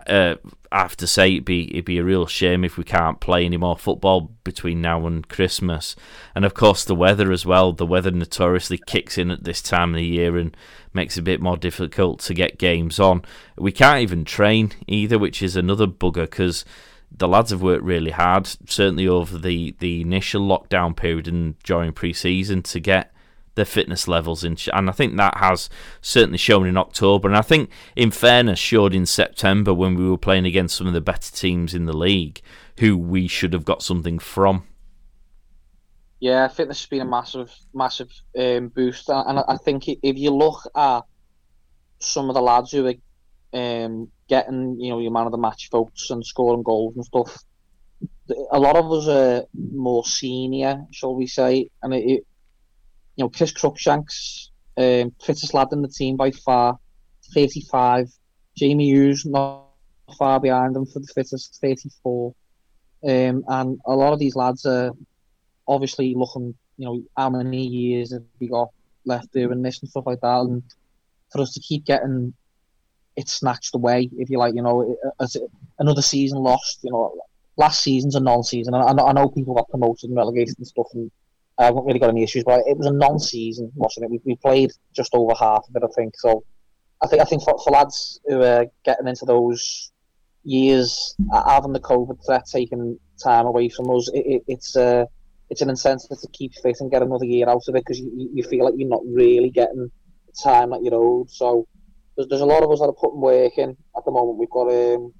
[0.07, 0.37] uh,
[0.73, 3.45] I have to say it'd be it'd be a real shame if we can't play
[3.45, 5.97] any more football between now and Christmas,
[6.35, 7.73] and of course the weather as well.
[7.73, 10.57] The weather notoriously kicks in at this time of the year and
[10.95, 13.23] makes it a bit more difficult to get games on.
[13.59, 16.65] We can't even train either, which is another bugger because
[17.11, 21.93] the lads have worked really hard, certainly over the, the initial lockdown period and during
[21.93, 23.13] pre-season to get
[23.57, 25.69] their fitness levels in, and I think that has
[26.01, 30.17] certainly shown in October, and I think, in fairness, showed in September when we were
[30.17, 32.41] playing against some of the better teams in the league,
[32.79, 34.65] who we should have got something from.
[36.21, 40.63] Yeah, fitness has been a massive, massive um, boost, and I think if you look
[40.77, 41.03] at
[41.99, 42.95] some of the lads who are
[43.53, 47.37] um, getting you know your man of the match votes and scoring goals and stuff.
[48.53, 52.25] A lot of us are more senior, shall we say, and it, you
[53.19, 56.79] know Chris Cruikshanks, um, fittest lad in the team by far,
[57.35, 58.07] thirty five.
[58.57, 59.67] Jamie Hughes not
[60.19, 62.35] far behind him for the fittest, thirty four.
[63.03, 64.93] Um, and a lot of these lads are
[65.67, 68.71] obviously looking you know, how many years have we got
[69.05, 70.63] left doing this and stuff like that, and
[71.31, 72.33] for us to keep getting
[73.17, 75.37] it snatched away, if you like, you know, as
[75.79, 77.15] another season lost, you know,
[77.57, 78.75] last season's a non-season.
[78.75, 81.11] I, I know people got promoted and relegated and stuff, and
[81.59, 84.11] I haven't really got any issues, but it was a non-season, wasn't it?
[84.11, 86.15] We, we played just over half of it, I think.
[86.17, 86.43] So
[87.03, 89.93] I think I think for, for lads who are getting into those
[90.45, 95.05] years, having the COVID threat taking time away from us, it, it, it's uh,
[95.51, 98.31] it's an incentive to keep fit and get another year out of it because you,
[98.33, 99.91] you feel like you're not really getting
[100.43, 101.31] time that you're owed.
[101.31, 101.67] So
[102.17, 104.39] there's, there's a lot of us that are putting work in at the moment.
[104.39, 105.13] We've got um,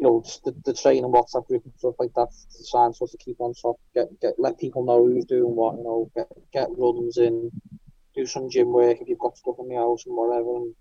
[0.00, 2.28] you know, the, the training WhatsApp group and stuff like that
[2.74, 5.84] and sort of keep on top, get get let people know who's doing what, you
[5.84, 7.50] know, get get runs in,
[8.14, 10.74] do some gym work if you've got stuff in the house and whatever, and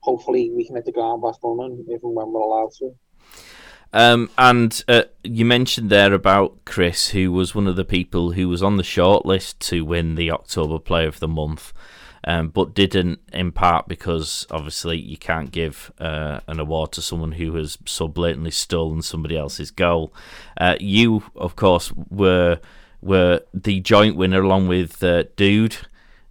[0.00, 2.90] hopefully we can hit the ground back running even when we're allowed to.
[3.92, 8.48] Um, and uh, you mentioned there about Chris, who was one of the people who
[8.48, 11.72] was on the shortlist to win the October Player of the Month
[12.24, 17.32] um, but didn't in part because obviously you can't give uh, an award to someone
[17.32, 20.12] who has so blatantly stolen somebody else's goal.
[20.58, 22.58] Uh, you, of course, were
[23.02, 25.76] were the joint winner along with uh, Dude.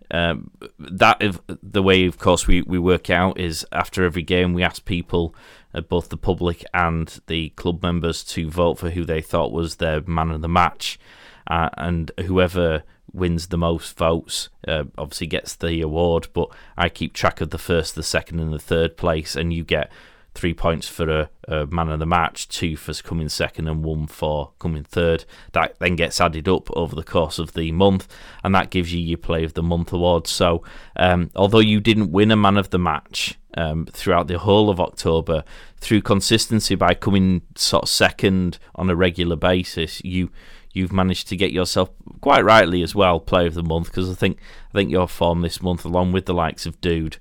[0.09, 4.53] Um, that is the way, of course, we, we work out is after every game
[4.53, 5.35] we ask people,
[5.73, 9.75] uh, both the public and the club members, to vote for who they thought was
[9.75, 10.99] their man of the match,
[11.47, 17.13] uh, and whoever wins the most votes uh, obviously gets the award, but I keep
[17.13, 19.91] track of the first, the second, and the third place, and you get
[20.33, 24.07] three points for a, a, man of the match, two for coming second, and one
[24.07, 25.25] for coming third.
[25.51, 28.07] That then gets added up over the course of the month,
[28.43, 30.27] and that gives you your Play of the Month award.
[30.27, 30.63] So,
[30.95, 34.79] um, although you didn't win a man of the match um, throughout the whole of
[34.79, 35.43] October,
[35.77, 40.31] through consistency by coming sort of second on a regular basis, you
[40.73, 44.15] you've managed to get yourself quite rightly as well player of the month because I
[44.15, 47.17] think I think your form this month, along with the likes of Dude,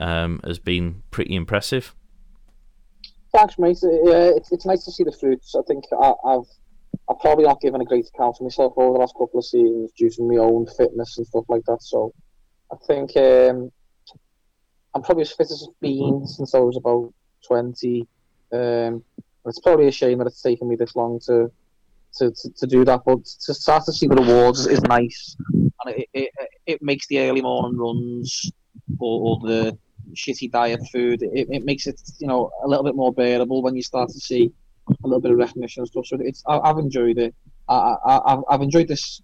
[0.00, 1.94] um, has been pretty impressive.
[3.32, 3.78] Thanks, mate.
[3.82, 5.54] Yeah, it's, it's nice to see the fruits.
[5.54, 6.44] I think I, have
[7.08, 9.92] I've probably not given a great account of myself over the last couple of seasons
[9.92, 11.82] due to my own fitness and stuff like that.
[11.82, 12.12] So
[12.72, 13.70] I think um,
[14.94, 17.12] I'm probably as fit as I've been since I was about
[17.46, 18.06] 20.
[18.52, 19.02] Um,
[19.46, 21.50] it's probably a shame that it's taken me this long to
[22.18, 23.02] to, to, do that.
[23.04, 26.30] But to start to see the rewards is nice, and it, it,
[26.66, 28.50] it makes the early morning runs
[28.98, 29.78] or, or the
[30.14, 31.22] shitty diet food.
[31.22, 34.18] It, it makes it you know a little bit more bearable when you start to
[34.18, 34.52] see
[34.88, 36.06] a little bit of recognition and stuff.
[36.06, 37.34] So it's I, have enjoyed it.
[37.68, 39.22] I, I I've enjoyed this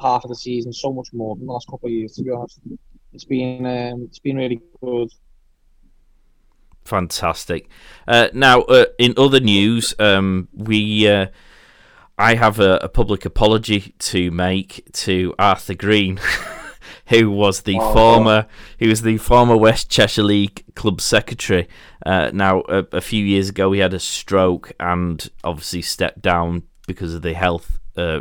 [0.00, 2.12] half of the season so much more than the last couple of years.
[2.14, 2.60] To be honest,
[3.12, 5.10] it's been um, it's been really good.
[6.84, 7.68] Fantastic.
[8.06, 11.26] Uh, now, uh, in other news, um, we uh,
[12.18, 16.20] I have a, a public apology to make to Arthur Green.
[17.08, 18.46] who was the oh, former
[18.78, 21.66] who was the former West Cheshire League club secretary.
[22.04, 26.62] Uh, now, a, a, few years ago, he had a stroke and obviously stepped down
[26.86, 28.20] because of the health uh,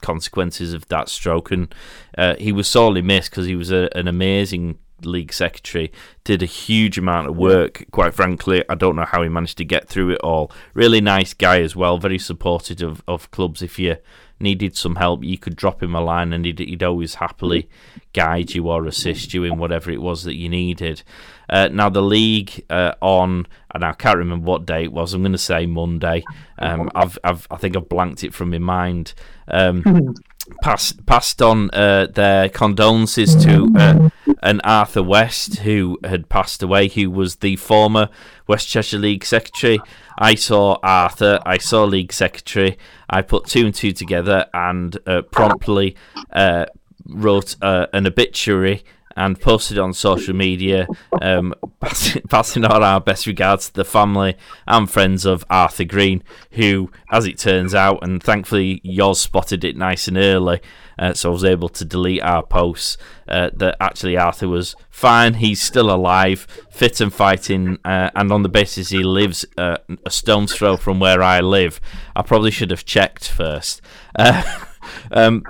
[0.00, 1.50] consequences of that stroke.
[1.50, 1.74] And
[2.16, 5.92] uh, he was sorely missed because he was a, an amazing league secretary,
[6.24, 7.84] did a huge amount of work.
[7.90, 10.50] Quite frankly, I don't know how he managed to get through it all.
[10.74, 13.62] Really nice guy as well, very supportive of, of clubs.
[13.62, 13.96] If you
[14.42, 17.68] needed some help, you could drop him a line and he'd, he'd always happily
[18.12, 21.02] guide you or assist you in whatever it was that you needed.
[21.48, 25.22] Uh, now, the league uh, on, and I can't remember what day it was, I'm
[25.22, 26.24] going to say Monday.
[26.58, 29.14] Um, I've, I've, I think I've blanked it from my mind.
[29.48, 30.14] Um,
[30.60, 34.10] passed passed on uh, their condolences to uh,
[34.42, 38.08] an Arthur West who had passed away, who was the former
[38.46, 39.80] West Cheshire League secretary.
[40.18, 42.76] I saw Arthur, I saw League secretary.
[43.08, 45.96] I put two and two together and uh, promptly
[46.32, 46.66] uh,
[47.06, 48.84] wrote uh, an obituary
[49.16, 50.86] and posted on social media,
[51.20, 56.22] um, passing, passing on our best regards to the family and friends of Arthur Green,
[56.52, 60.60] who, as it turns out, and thankfully yours spotted it nice and early,
[60.98, 62.96] uh, so I was able to delete our posts.
[63.28, 65.34] Uh, that actually Arthur was fine.
[65.34, 70.10] He's still alive, fit and fighting, uh, and on the basis he lives uh, a
[70.10, 71.80] stone's throw from where I live,
[72.14, 73.80] I probably should have checked first.
[75.10, 75.44] Um,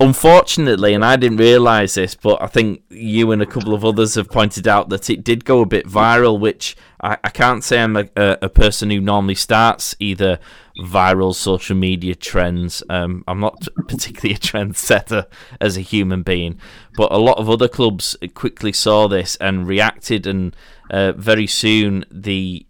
[0.00, 4.14] unfortunately, and I didn't realise this, but I think you and a couple of others
[4.14, 7.80] have pointed out that it did go a bit viral, which I, I can't say
[7.80, 10.38] I'm a, a, person who normally starts either
[10.78, 12.82] viral social media trends.
[12.88, 15.26] Um, I'm not particularly a trendsetter
[15.60, 16.58] as a human being,
[16.96, 20.56] but a lot of other clubs quickly saw this and reacted, and
[20.90, 22.66] uh, very soon the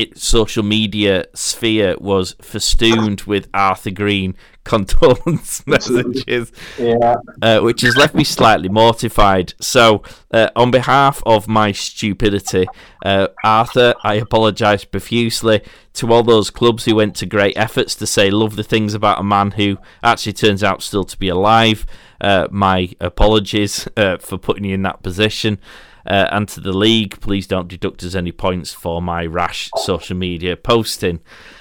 [0.00, 7.16] it, social media sphere was festooned with Arthur Green condolence messages, yeah.
[7.42, 9.52] uh, which has left me slightly mortified.
[9.60, 10.02] So,
[10.32, 12.66] uh, on behalf of my stupidity,
[13.04, 15.62] uh, Arthur, I apologise profusely
[15.94, 19.24] to all those clubs who went to great efforts to say lovely things about a
[19.24, 21.84] man who actually turns out still to be alive.
[22.20, 25.58] Uh, my apologies uh, for putting you in that position.
[26.06, 30.16] Uh, and to the league, please don't deduct us any points for my rash social
[30.16, 31.20] media posting.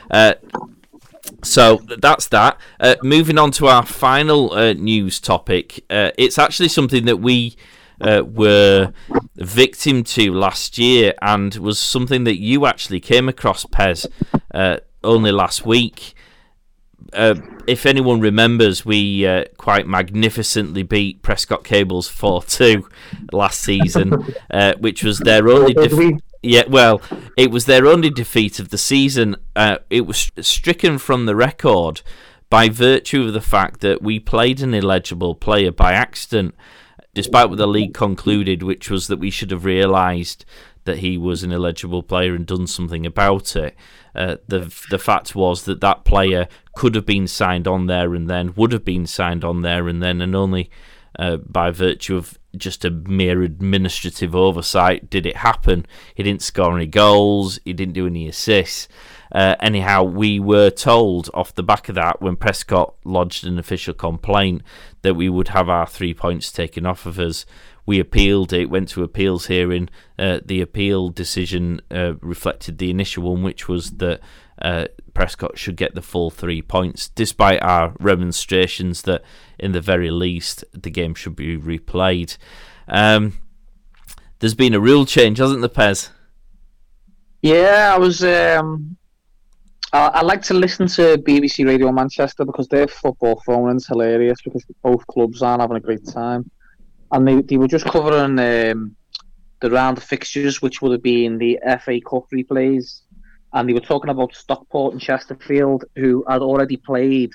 [0.10, 0.34] Uh,
[1.44, 2.60] so that's that.
[2.80, 5.86] Uh, moving on to our final uh, news topic.
[5.90, 7.56] Uh, it's actually something that we
[8.02, 8.94] uh, were
[9.36, 14.08] victim to last year and was something that you actually came across, Pez,
[15.04, 16.16] only last week
[17.14, 17.36] uh,
[17.68, 22.88] if anyone remembers, we uh, quite magnificently beat Prescot Cables 4 2
[23.32, 26.22] last season, uh, which was their only defeat.
[26.41, 27.01] Yeah, well,
[27.38, 29.36] it was their only defeat of the season.
[29.55, 32.01] Uh, it was stricken from the record
[32.49, 36.55] by virtue of the fact that we played an illegible player by accident,
[37.14, 40.45] despite what the league concluded, which was that we should have realised
[40.90, 43.76] that he was an illegible player and done something about it.
[44.16, 48.28] Uh, the the fact was that that player could have been signed on there and
[48.28, 50.72] then would have been signed on there and then, and only
[51.20, 55.86] uh, by virtue of just a mere administrative oversight did it happen.
[56.16, 57.60] He didn't score any goals.
[57.64, 58.88] He didn't do any assists.
[59.32, 63.93] Uh, anyhow, we were told off the back of that when Prescot lodged an official
[63.93, 64.61] complaint
[65.01, 67.45] that we would have our three points taken off of us
[67.89, 69.89] we appealed it, went to appeals hearing.
[70.19, 74.19] Uh, the appeal decision uh, reflected the initial one, which was that
[74.61, 79.23] uh, Prescot should get the full three points, despite our remonstrations that,
[79.57, 82.38] in the very least, the game should be replayed.
[82.88, 83.39] Um,
[84.38, 86.09] there's been a rule change, hasn't there, Pez?
[87.41, 88.23] Yeah, I was.
[88.23, 88.97] Um,
[89.92, 94.40] I, I, like to listen to BBC Radio Manchester because their football phone is hilarious
[94.44, 96.50] because both clubs aren't having a great time
[97.12, 98.96] and they, they were just covering um,
[99.62, 103.02] the round of fixtures, which would have been the FA Cup replays,
[103.54, 107.32] and they were talking about Stockport and Chesterfield, who had already played,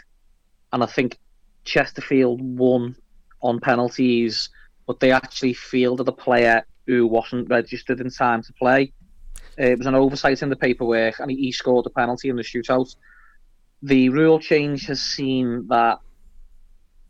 [0.72, 1.18] and I think
[1.64, 2.96] Chesterfield won
[3.42, 4.48] on penalties,
[4.86, 8.92] but they actually fielded a player who wasn't registered in time to play.
[9.58, 12.42] Uh, it was an oversight in the paperwork, and he, scored a penalty in the
[12.42, 12.94] shootout.
[13.82, 15.98] The rule change has seen that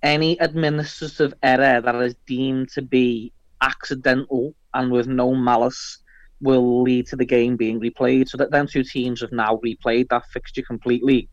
[0.02, 5.98] any administrative error that is deemed to be accidental and with no malice
[6.40, 8.28] will lead to the game being replayed.
[8.28, 11.28] So that them two teams have now replayed that fixture completely,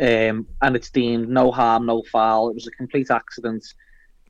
[0.00, 2.50] um, and it's deemed no harm, no foul.
[2.50, 3.64] It was a complete accident.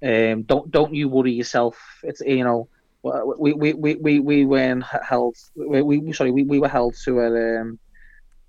[0.03, 1.79] Um, don't don't you worry yourself.
[2.03, 2.69] It's you know
[3.03, 5.37] we we we we, we weren't held.
[5.55, 7.79] We, we sorry we, we were held to a um,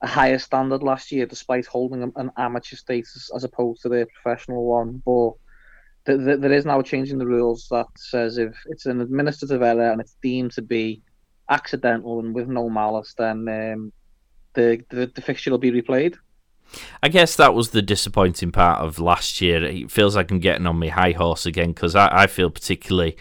[0.02, 4.66] a higher standard last year, despite holding an amateur status as opposed to the professional
[4.66, 5.02] one.
[5.06, 5.34] But
[6.06, 9.02] th- th- there is now a change in the rules that says if it's an
[9.02, 11.02] administrative error and it's deemed to be
[11.50, 13.94] accidental and with no malice, then um,
[14.54, 16.18] the, the the fixture will be replayed.
[17.04, 19.64] I guess that was the disappointing part of last year.
[19.64, 23.18] It feels like I'm getting on my high horse again because I, I feel particularly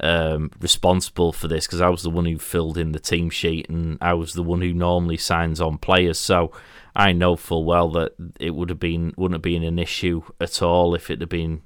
[0.00, 3.68] um, responsible for this because I was the one who filled in the team sheet
[3.68, 6.18] and I was the one who normally signs on players.
[6.18, 6.52] So
[6.96, 10.62] I know full well that it would have been wouldn't have been an issue at
[10.62, 11.62] all if it had been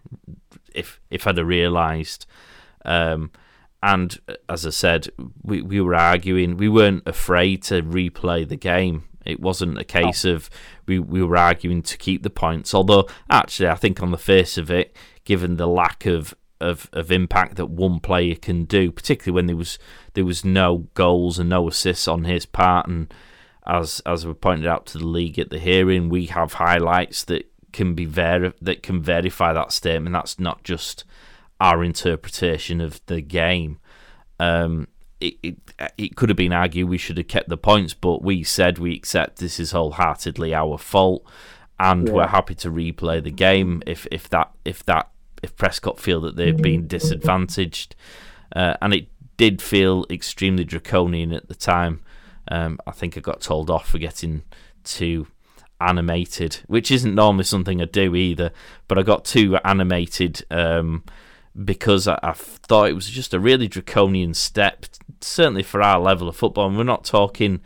[0.74, 2.26] if if I'd have realised.
[2.84, 3.30] Um,
[3.82, 4.18] and
[4.48, 5.08] as I said,
[5.42, 6.56] we we were arguing.
[6.56, 9.04] We weren't afraid to replay the game.
[9.24, 10.34] It wasn't a case oh.
[10.34, 10.50] of
[10.86, 12.74] we, we were arguing to keep the points.
[12.74, 17.12] Although actually, I think on the face of it, given the lack of of, of
[17.12, 19.78] impact that one player can do, particularly when there was
[20.14, 22.86] there was no goals and no assists on his part.
[22.88, 23.12] And
[23.66, 27.50] as as we pointed out to the league at the hearing, we have highlights that
[27.72, 30.14] can be ver- that can verify that statement.
[30.14, 31.04] That's not just
[31.60, 33.78] our interpretation of the game.
[34.40, 34.88] Um,
[35.20, 35.56] it, it,
[35.96, 38.94] it could have been argued we should have kept the points, but we said we
[38.94, 41.24] accept this is wholeheartedly our fault,
[41.78, 42.14] and yeah.
[42.14, 45.10] we're happy to replay the game if if that if that
[45.42, 47.94] if Prescot feel that they've been disadvantaged,
[48.54, 52.00] uh, and it did feel extremely draconian at the time.
[52.50, 54.42] Um, I think I got told off for getting
[54.84, 55.28] too
[55.80, 58.52] animated, which isn't normally something I do either.
[58.88, 61.04] But I got too animated um,
[61.64, 64.86] because I, I, thought it was just a really draconian step,
[65.20, 66.68] certainly for our level of football.
[66.68, 67.60] And we're not talking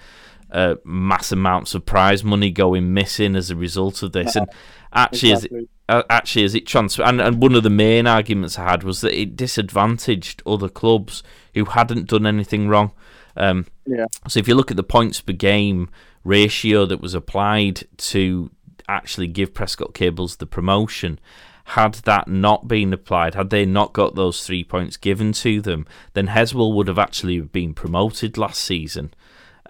[0.51, 4.37] uh, mass amounts of prize money going missing as a result of this.
[4.37, 4.49] And
[4.93, 5.69] actually, exactly.
[5.89, 9.01] Uh, actually as it transferred, and, and one of the main arguments I had was
[9.01, 11.23] that it disadvantaged other clubs
[11.55, 12.93] who hadn't done anything wrong.
[13.37, 14.07] Um, Yeah.
[14.29, 15.91] So if you look at the points per game
[16.25, 18.51] ratio that was applied to
[18.89, 21.19] actually give Prescot Cables the promotion,
[21.65, 25.87] had that not been applied, had they not got those three points given to them,
[26.15, 29.13] then Heswall would have actually been promoted last season.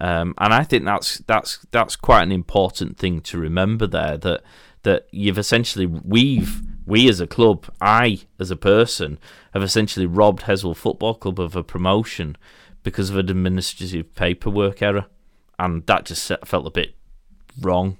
[0.00, 4.42] Um, and I think that's that's that's quite an important thing to remember there that
[4.82, 9.18] that you've essentially we've we as a club, I as a person,
[9.54, 12.36] have essentially robbed Heswall Football Club of a promotion
[12.82, 15.06] because of an administrative paperwork error,
[15.58, 16.94] and that just felt a bit
[17.60, 17.98] wrong.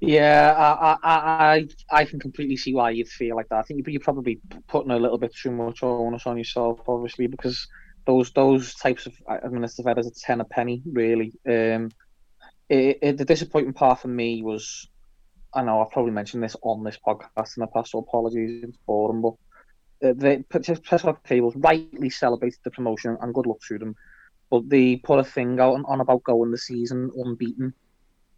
[0.00, 3.58] Yeah, I, I, I, I can completely see why you'd feel like that.
[3.58, 7.66] I think you're probably putting a little bit too much onus on yourself, obviously, because
[8.06, 11.32] those those types of administrative errors are ten a penny, really.
[11.44, 11.90] Um,
[12.68, 14.86] it, it, the disappointing part for me was,
[15.58, 19.08] I know I've probably mentioned this on this podcast in the past, so apologies for
[19.08, 19.34] them, but
[20.06, 23.96] uh, the Prescot Cables rightly celebrated the promotion and good luck to them,
[24.50, 27.74] but they put a thing out on, on about going the season unbeaten,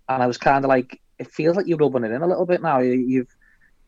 [0.09, 2.47] and I was kind of like it feels like you're rubbing it in a little
[2.47, 2.79] bit now.
[2.79, 3.29] You've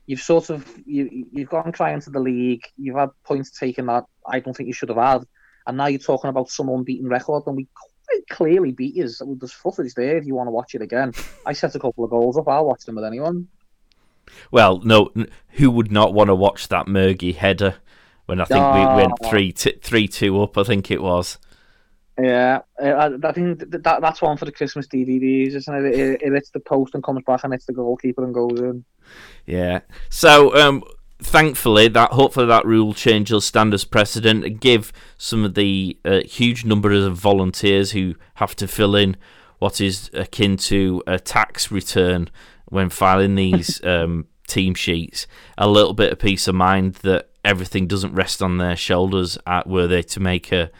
[0.04, 2.64] you've sort of you you've gone trying to the league.
[2.76, 5.22] You've had points taken that I don't think you should have had,
[5.66, 7.66] and now you're talking about some unbeaten record, and we
[8.12, 9.08] quite clearly beat you.
[9.08, 11.12] There's footage there if you want to watch it again.
[11.46, 12.48] I set a couple of goals up.
[12.48, 13.48] I'll watch them with anyone.
[14.50, 15.10] Well, no,
[15.50, 17.76] who would not want to watch that Murgy header
[18.26, 18.72] when I think oh.
[18.72, 20.56] we went three t- three two up?
[20.56, 21.38] I think it was.
[22.20, 25.94] Yeah, I, I think that that's one for the Christmas DVDs, isn't it?
[25.94, 26.32] It, it?
[26.34, 28.84] It's the post and comes back and hits the goalkeeper and goes in.
[29.46, 29.80] Yeah.
[30.10, 30.84] So, um,
[31.22, 35.96] thankfully, that hopefully that rule change will stand as precedent and give some of the
[36.04, 39.16] uh, huge numbers of volunteers who have to fill in
[39.58, 42.28] what is akin to a tax return
[42.66, 45.26] when filing these um, team sheets.
[45.56, 49.66] A little bit of peace of mind that everything doesn't rest on their shoulders at
[49.66, 50.70] were they to make a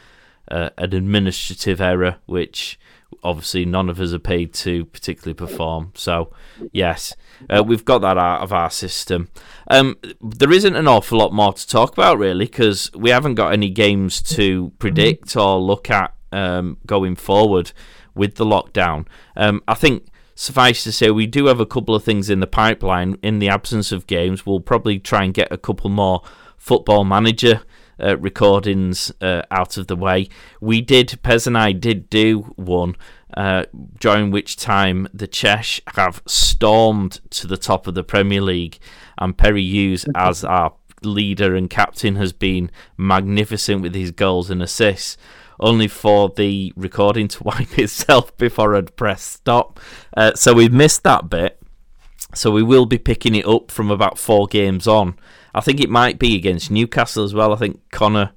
[0.51, 2.79] uh, an administrative error, which
[3.23, 5.93] obviously none of us are paid to particularly perform.
[5.95, 6.33] So,
[6.73, 7.15] yes,
[7.51, 9.29] uh, we've got that out of our system.
[9.69, 13.53] Um, there isn't an awful lot more to talk about, really, because we haven't got
[13.53, 17.73] any games to predict or look at um, going forward
[18.15, 19.07] with the lockdown.
[19.37, 20.07] Um, I think.
[20.35, 23.17] Suffice to say, we do have a couple of things in the pipeline.
[23.23, 26.23] In the absence of games, we'll probably try and get a couple more
[26.57, 27.61] football manager
[28.01, 30.29] uh, recordings uh, out of the way.
[30.61, 32.97] We did, Pez and I did do one,
[33.35, 33.65] uh,
[33.99, 38.79] during which time the Chesh have stormed to the top of the Premier League,
[39.19, 44.63] and Perry Hughes, as our leader and captain, has been magnificent with his goals and
[44.63, 45.17] assists.
[45.61, 49.79] Only for the recording to wipe itself before I'd press stop.
[50.17, 51.59] Uh, so we've missed that bit.
[52.35, 55.17] So we will be picking it up from about four games on.
[55.55, 57.53] I think it might be against Newcastle as well.
[57.53, 58.33] I think Connor,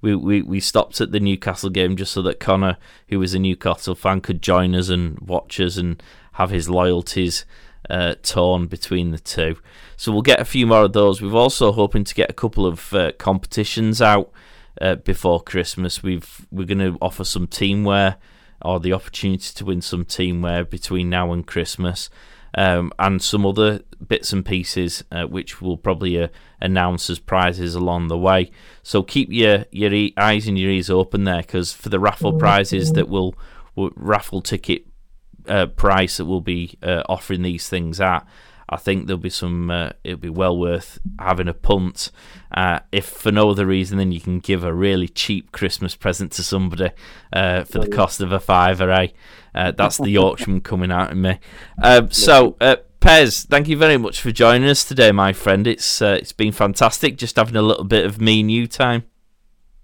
[0.00, 2.76] we, we, we stopped at the Newcastle game just so that Connor,
[3.08, 6.02] who was a Newcastle fan, could join us and watch us and
[6.34, 7.44] have his loyalties
[7.88, 9.56] uh, torn between the two.
[9.96, 11.20] So we'll get a few more of those.
[11.20, 14.30] We've also hoping to get a couple of uh, competitions out
[14.80, 16.02] uh, before Christmas.
[16.02, 18.16] We've we're going to offer some teamwear
[18.62, 22.10] or the opportunity to win some teamwear between now and Christmas
[22.58, 26.26] um, and some other bits and pieces uh, which we'll probably uh,
[26.60, 28.50] announce as prizes along the way.
[28.82, 32.32] So keep your your e- eyes and your ears open there because for the raffle
[32.32, 33.36] prizes that will,
[33.76, 34.86] will raffle ticket
[35.46, 38.26] uh, price that we'll be uh, offering these things at.
[38.70, 39.70] I think there'll be some.
[39.70, 42.10] Uh, it'll be well worth having a punt,
[42.52, 46.32] uh, if for no other reason than you can give a really cheap Christmas present
[46.32, 46.90] to somebody
[47.32, 48.90] uh, for the cost of a fiver.
[48.90, 49.08] Eh?
[49.58, 51.40] Uh, that's the Yorkshireman coming out in me.
[51.82, 55.66] Um, so, uh, Pez, thank you very much for joining us today, my friend.
[55.66, 59.02] It's uh, it's been fantastic just having a little bit of me and you time.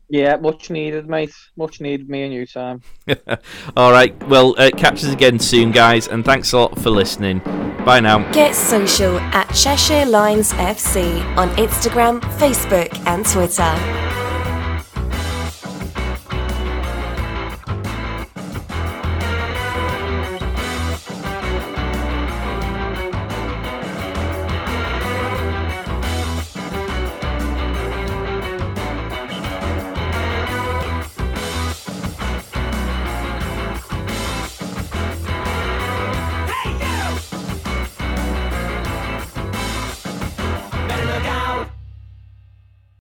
[0.09, 1.35] Yeah, much needed, mate.
[1.57, 2.83] Much needed, me and you time.
[3.77, 4.17] All right.
[4.29, 7.41] Well, uh, catch us again soon, guys, and thanks a lot for listening.
[7.85, 8.31] Bye now.
[8.31, 14.24] Get social at Cheshire Lines FC on Instagram, Facebook, and Twitter.